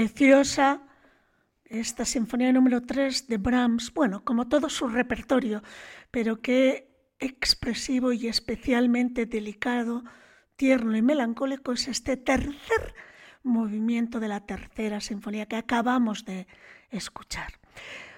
Preciosa 0.00 0.80
esta 1.66 2.06
sinfonía 2.06 2.50
número 2.54 2.80
3 2.80 3.28
de 3.28 3.36
Brahms, 3.36 3.92
bueno, 3.92 4.24
como 4.24 4.48
todo 4.48 4.70
su 4.70 4.88
repertorio, 4.88 5.62
pero 6.10 6.40
qué 6.40 6.88
expresivo 7.18 8.10
y 8.10 8.26
especialmente 8.26 9.26
delicado, 9.26 10.02
tierno 10.56 10.96
y 10.96 11.02
melancólico 11.02 11.72
es 11.72 11.86
este 11.86 12.16
tercer 12.16 12.94
movimiento 13.42 14.20
de 14.20 14.28
la 14.28 14.46
tercera 14.46 15.02
sinfonía 15.02 15.44
que 15.44 15.56
acabamos 15.56 16.24
de 16.24 16.46
escuchar. 16.88 17.52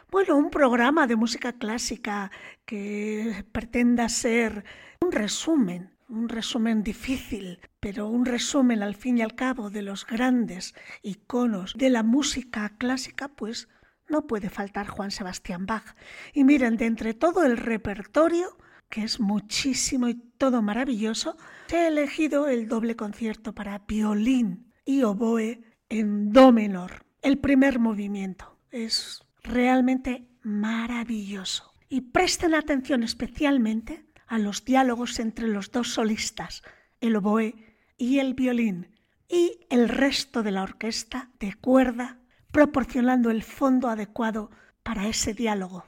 Bueno, 0.08 0.36
un 0.36 0.50
programa 0.50 1.08
de 1.08 1.16
música 1.16 1.54
clásica 1.54 2.30
que 2.64 3.44
pretenda 3.50 4.08
ser 4.08 4.64
un 5.00 5.10
resumen 5.10 5.90
un 6.12 6.28
resumen 6.28 6.82
difícil, 6.82 7.58
pero 7.82 8.06
un 8.06 8.26
resumen 8.26 8.80
al 8.84 8.94
fin 8.94 9.18
y 9.18 9.22
al 9.22 9.34
cabo 9.34 9.68
de 9.68 9.82
los 9.82 10.06
grandes 10.06 10.72
iconos 11.02 11.74
de 11.76 11.90
la 11.90 12.04
música 12.04 12.76
clásica, 12.78 13.26
pues 13.26 13.68
no 14.08 14.28
puede 14.28 14.50
faltar 14.50 14.86
Juan 14.86 15.10
Sebastián 15.10 15.66
Bach. 15.66 15.96
Y 16.32 16.44
miren, 16.44 16.76
de 16.76 16.86
entre 16.86 17.12
todo 17.12 17.42
el 17.42 17.56
repertorio, 17.56 18.56
que 18.88 19.02
es 19.02 19.18
muchísimo 19.18 20.06
y 20.06 20.14
todo 20.14 20.62
maravilloso, 20.62 21.36
he 21.72 21.88
elegido 21.88 22.46
el 22.46 22.68
doble 22.68 22.94
concierto 22.94 23.52
para 23.52 23.80
violín 23.80 24.72
y 24.84 25.02
oboe 25.02 25.60
en 25.88 26.32
do 26.32 26.52
menor. 26.52 27.04
El 27.20 27.38
primer 27.38 27.80
movimiento 27.80 28.60
es 28.70 29.24
realmente 29.42 30.28
maravilloso. 30.42 31.74
Y 31.88 32.12
presten 32.12 32.54
atención 32.54 33.02
especialmente 33.02 34.06
a 34.28 34.38
los 34.38 34.64
diálogos 34.64 35.18
entre 35.18 35.48
los 35.48 35.72
dos 35.72 35.88
solistas, 35.88 36.62
el 37.00 37.16
oboe 37.16 37.71
y 38.02 38.18
el 38.18 38.34
violín, 38.34 38.88
y 39.28 39.60
el 39.70 39.88
resto 39.88 40.42
de 40.42 40.50
la 40.50 40.64
orquesta 40.64 41.30
de 41.38 41.54
cuerda, 41.54 42.18
proporcionando 42.50 43.30
el 43.30 43.44
fondo 43.44 43.88
adecuado 43.88 44.50
para 44.82 45.06
ese 45.06 45.34
diálogo. 45.34 45.84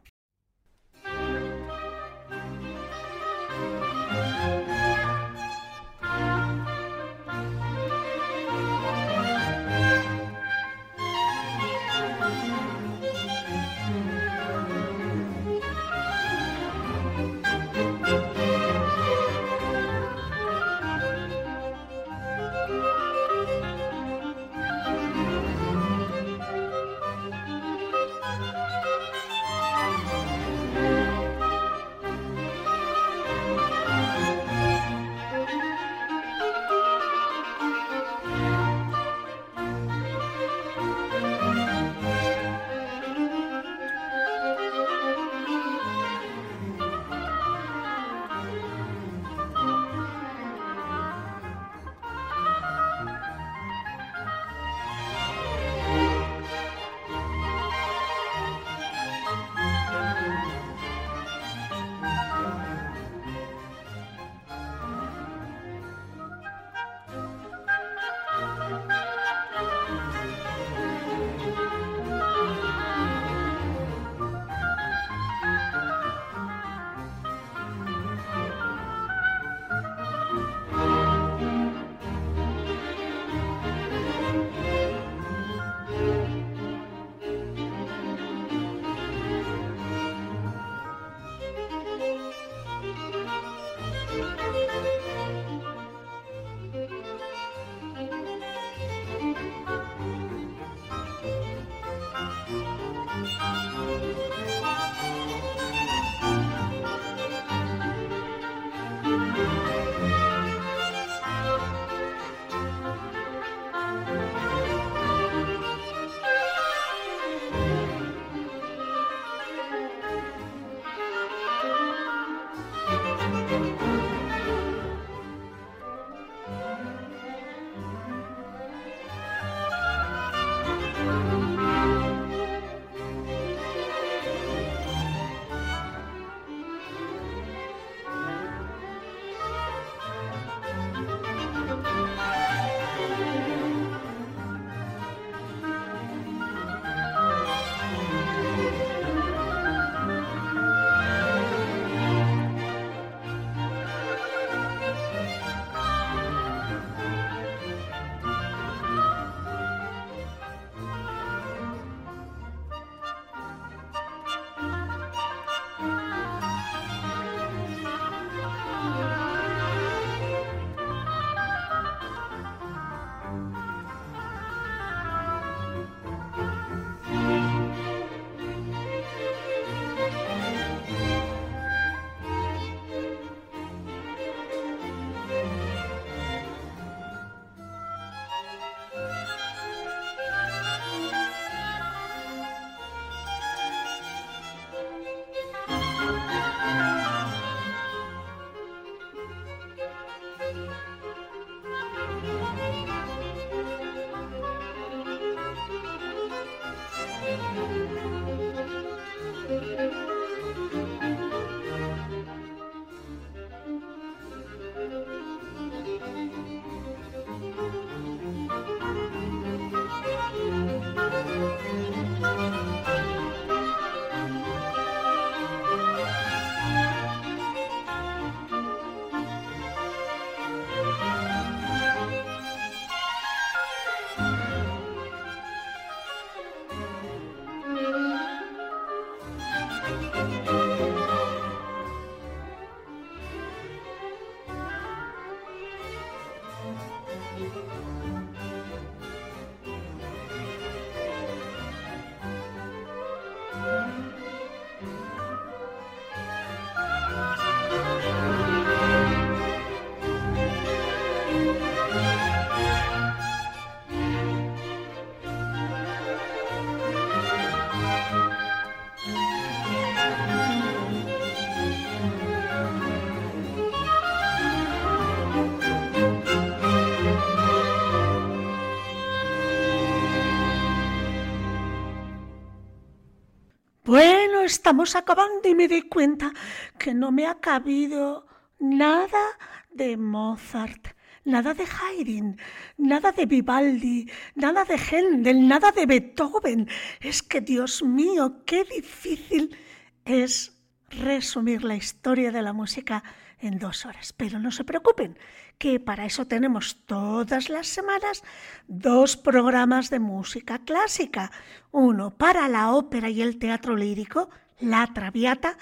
Estamos 284.45 284.97
acabando 284.97 285.49
y 285.49 285.55
me 285.55 285.69
doy 285.69 285.83
cuenta 285.83 286.33
que 286.79 286.95
no 286.95 287.12
me 287.12 287.27
ha 287.27 287.41
cabido 287.41 288.27
nada 288.59 289.39
de 289.71 289.97
Mozart, 289.97 290.89
nada 291.25 291.55
de 291.55 291.65
Haydn, 291.65 292.37
nada 292.77 293.12
de 293.12 293.27
Vivaldi, 293.27 294.11
nada 294.35 294.65
de 294.65 294.77
Händel, 294.77 295.49
nada 295.49 295.73
de 295.73 295.87
Beethoven. 295.87 296.69
Es 297.01 297.23
que, 297.23 297.41
Dios 297.41 297.83
mío, 297.83 298.45
qué 298.45 298.65
difícil 298.65 299.57
es 300.05 300.57
resumir 300.91 301.65
la 301.65 301.77
historia 301.77 302.31
de 302.31 302.43
la 302.43 302.53
música 302.53 303.03
en 303.40 303.59
dos 303.59 303.86
horas. 303.86 304.12
Pero 304.12 304.39
no 304.39 304.51
se 304.51 304.65
preocupen, 304.65 305.19
que 305.59 305.81
para 305.81 306.06
eso 306.06 306.27
tenemos 306.27 306.85
todas 306.86 307.48
las 307.48 307.66
semanas 307.66 308.23
dos 308.66 309.16
programas 309.16 309.90
de 309.90 309.98
música 309.98 310.59
clásica. 310.59 311.31
Uno 311.70 312.16
para 312.16 312.48
la 312.48 312.73
ópera 312.73 313.09
y 313.09 313.23
el 313.23 313.39
teatro 313.39 313.77
lírico, 313.77 314.31
La 314.61 314.86
Traviata, 314.93 315.56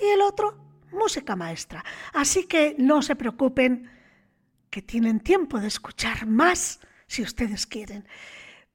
y 0.00 0.04
el 0.06 0.20
otro, 0.22 0.56
música 0.92 1.36
maestra. 1.36 1.84
Así 2.12 2.44
que 2.44 2.74
no 2.78 3.02
se 3.02 3.16
preocupen, 3.16 3.90
que 4.70 4.82
tienen 4.82 5.20
tiempo 5.20 5.58
de 5.58 5.66
escuchar 5.68 6.26
más 6.26 6.80
si 7.06 7.22
ustedes 7.22 7.66
quieren. 7.66 8.06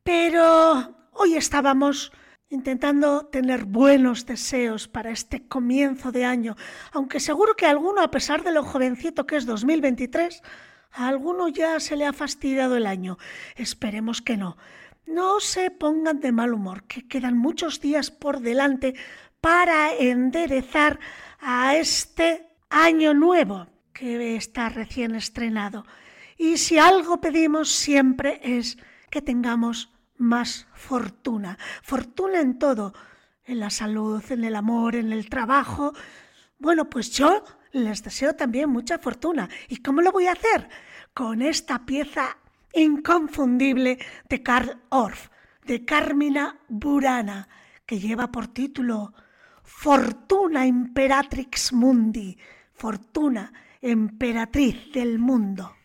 Pero 0.03 1.07
hoy 1.13 1.35
estábamos 1.35 2.11
intentando 2.49 3.25
tener 3.25 3.65
buenos 3.65 4.25
deseos 4.25 4.87
para 4.87 5.11
este 5.11 5.47
comienzo 5.47 6.11
de 6.11 6.25
año, 6.25 6.55
aunque 6.91 7.19
seguro 7.19 7.55
que 7.55 7.65
a 7.65 7.71
alguno, 7.71 8.01
a 8.01 8.11
pesar 8.11 8.43
de 8.43 8.51
lo 8.51 8.63
jovencito 8.63 9.25
que 9.25 9.35
es 9.37 9.45
2023, 9.45 10.41
a 10.91 11.07
alguno 11.07 11.47
ya 11.47 11.79
se 11.79 11.95
le 11.95 12.05
ha 12.05 12.13
fastidiado 12.13 12.77
el 12.77 12.85
año. 12.85 13.17
Esperemos 13.55 14.21
que 14.21 14.37
no. 14.37 14.57
No 15.05 15.39
se 15.39 15.69
pongan 15.69 16.19
de 16.19 16.31
mal 16.31 16.53
humor, 16.53 16.83
que 16.83 17.07
quedan 17.07 17.37
muchos 17.37 17.79
días 17.79 18.09
por 18.09 18.39
delante 18.39 18.95
para 19.41 19.93
enderezar 19.93 20.99
a 21.39 21.75
este 21.75 22.47
año 22.69 23.13
nuevo 23.13 23.67
que 23.93 24.35
está 24.35 24.69
recién 24.69 25.15
estrenado. 25.15 25.85
Y 26.37 26.57
si 26.57 26.79
algo 26.79 27.21
pedimos 27.21 27.69
siempre 27.69 28.39
es 28.43 28.77
que 29.09 29.21
tengamos 29.21 29.94
más 30.17 30.67
fortuna, 30.73 31.57
fortuna 31.81 32.39
en 32.39 32.57
todo, 32.57 32.93
en 33.43 33.59
la 33.59 33.69
salud, 33.69 34.23
en 34.29 34.43
el 34.43 34.55
amor, 34.55 34.95
en 34.95 35.11
el 35.11 35.29
trabajo. 35.29 35.93
Bueno, 36.57 36.89
pues 36.89 37.11
yo 37.11 37.43
les 37.71 38.03
deseo 38.03 38.33
también 38.33 38.69
mucha 38.69 38.97
fortuna. 38.97 39.49
¿Y 39.67 39.77
cómo 39.77 40.01
lo 40.01 40.11
voy 40.11 40.27
a 40.27 40.33
hacer? 40.33 40.69
Con 41.13 41.41
esta 41.41 41.85
pieza 41.85 42.37
inconfundible 42.73 43.97
de 44.29 44.43
Karl 44.43 44.81
Orff, 44.89 45.29
de 45.65 45.85
Carmina 45.85 46.59
Burana, 46.67 47.47
que 47.85 47.99
lleva 47.99 48.31
por 48.31 48.47
título 48.47 49.13
Fortuna 49.63 50.65
Imperatrix 50.65 51.73
Mundi, 51.73 52.37
Fortuna 52.73 53.51
Emperatriz 53.81 54.91
del 54.93 55.19
Mundo. 55.19 55.75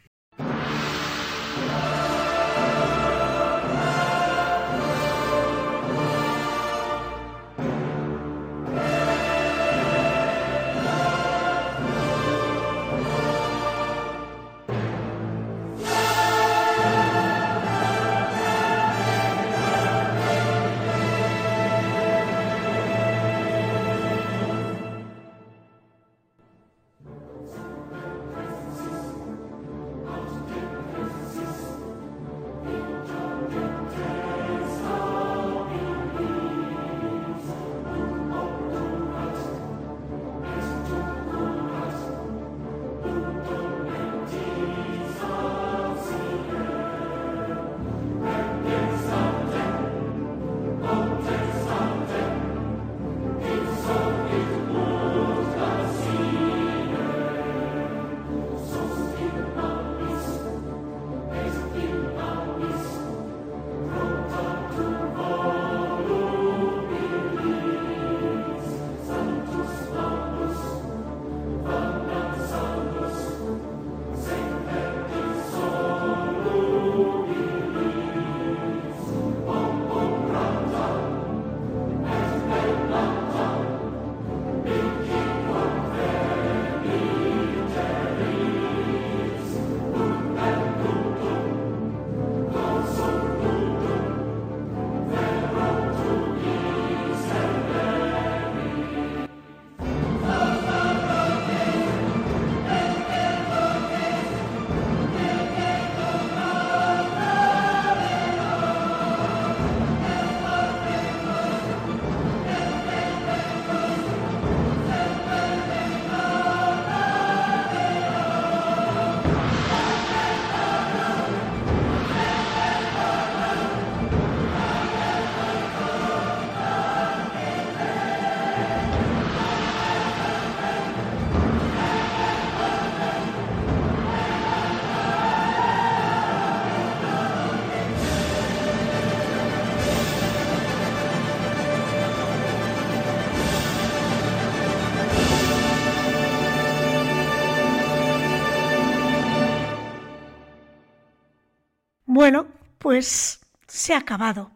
Pues 152.91 153.39
se 153.69 153.95
ha 153.95 153.99
acabado. 153.99 154.51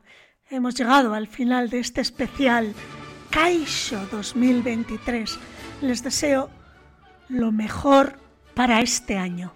Hemos 0.50 0.74
llegado 0.74 1.14
al 1.14 1.28
final 1.28 1.70
de 1.70 1.78
este 1.78 2.00
especial 2.00 2.74
Caixo 3.30 4.08
2023. 4.10 5.38
Les 5.82 6.02
deseo 6.02 6.50
lo 7.28 7.52
mejor 7.52 8.18
para 8.54 8.80
este 8.80 9.18
año. 9.18 9.54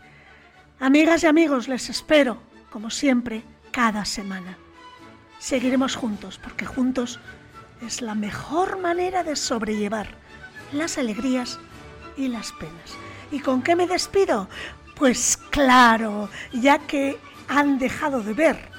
Amigas 0.78 1.24
y 1.24 1.26
amigos, 1.26 1.66
les 1.66 1.90
espero, 1.90 2.40
como 2.70 2.88
siempre, 2.88 3.42
cada 3.72 4.04
semana. 4.04 4.56
Seguiremos 5.40 5.96
juntos, 5.96 6.38
porque 6.40 6.64
juntos 6.64 7.18
es 7.84 8.00
la 8.00 8.14
mejor 8.14 8.78
manera 8.78 9.24
de 9.24 9.34
sobrellevar 9.34 10.06
las 10.70 10.98
alegrías 10.98 11.58
y 12.16 12.28
las 12.28 12.52
penas. 12.52 12.96
¿Y 13.32 13.40
con 13.40 13.60
qué 13.60 13.74
me 13.74 13.88
despido? 13.88 14.48
Pues 14.94 15.36
claro, 15.36 16.28
ya 16.52 16.78
que 16.78 17.18
han 17.48 17.78
dejado 17.78 18.22
de 18.22 18.34
ver 18.34 18.78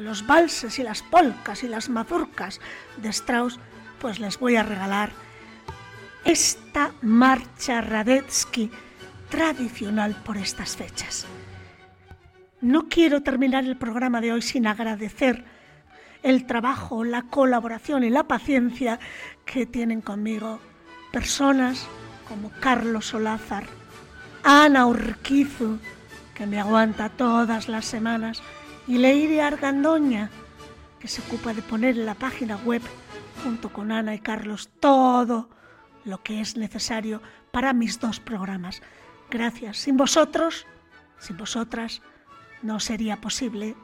los 0.00 0.26
valses 0.26 0.78
y 0.78 0.82
las 0.82 1.02
polcas 1.02 1.62
y 1.62 1.68
las 1.68 1.88
mazurcas 1.88 2.60
de 2.98 3.08
Strauss, 3.08 3.58
pues 3.98 4.20
les 4.20 4.38
voy 4.38 4.56
a 4.56 4.62
regalar 4.62 5.10
esta 6.24 6.92
marcha 7.02 7.80
Radetzky 7.80 8.70
tradicional 9.30 10.14
por 10.24 10.36
estas 10.36 10.76
fechas. 10.76 11.26
No 12.60 12.88
quiero 12.88 13.22
terminar 13.22 13.64
el 13.64 13.76
programa 13.76 14.20
de 14.20 14.32
hoy 14.32 14.42
sin 14.42 14.66
agradecer 14.66 15.44
el 16.22 16.46
trabajo, 16.46 17.04
la 17.04 17.22
colaboración 17.22 18.02
y 18.04 18.10
la 18.10 18.24
paciencia 18.24 18.98
que 19.44 19.66
tienen 19.66 20.00
conmigo 20.00 20.60
personas 21.12 21.86
como 22.28 22.50
Carlos 22.60 23.06
Solázar, 23.06 23.64
Ana 24.42 24.86
Urquizu, 24.86 25.78
que 26.36 26.46
me 26.46 26.60
aguanta 26.60 27.08
todas 27.08 27.68
las 27.68 27.86
semanas, 27.86 28.42
y 28.86 28.98
Leire 28.98 29.40
Argandoña, 29.40 30.30
que 31.00 31.08
se 31.08 31.22
ocupa 31.22 31.54
de 31.54 31.62
poner 31.62 31.98
en 31.98 32.06
la 32.06 32.14
página 32.14 32.56
web, 32.58 32.82
junto 33.42 33.72
con 33.72 33.90
Ana 33.90 34.14
y 34.14 34.18
Carlos, 34.18 34.68
todo 34.78 35.48
lo 36.04 36.22
que 36.22 36.40
es 36.40 36.56
necesario 36.56 37.22
para 37.50 37.72
mis 37.72 37.98
dos 38.00 38.20
programas. 38.20 38.82
Gracias. 39.30 39.78
Sin 39.78 39.96
vosotros, 39.96 40.66
sin 41.18 41.36
vosotras, 41.36 42.02
no 42.62 42.80
sería 42.80 43.20
posible 43.20 43.74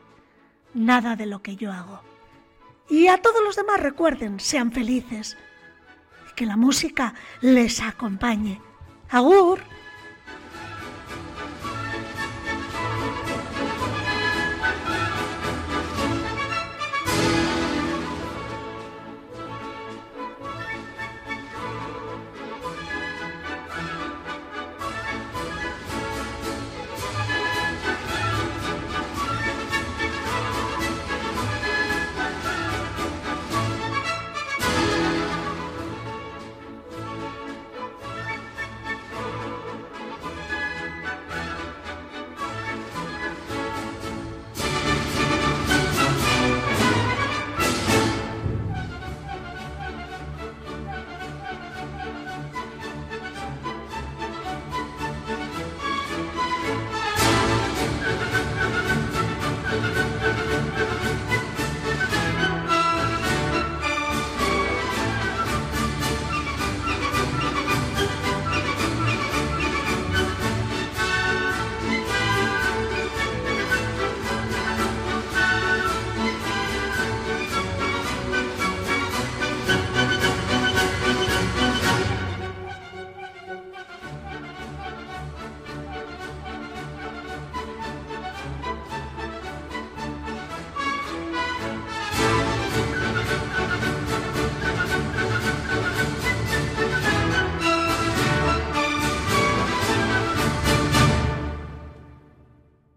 nada 0.75 1.17
de 1.17 1.27
lo 1.27 1.43
que 1.43 1.57
yo 1.57 1.73
hago. 1.73 2.03
Y 2.91 3.09
a 3.09 3.19
todos 3.19 3.43
los 3.43 3.57
demás 3.57 3.81
recuerden, 3.81 4.41
sean 4.41 4.73
felices 4.73 5.39
y 6.31 6.35
que 6.35 6.47
la 6.47 6.57
música 6.57 7.15
les 7.41 7.81
acompañe. 7.81 8.61
Agur. 9.09 9.61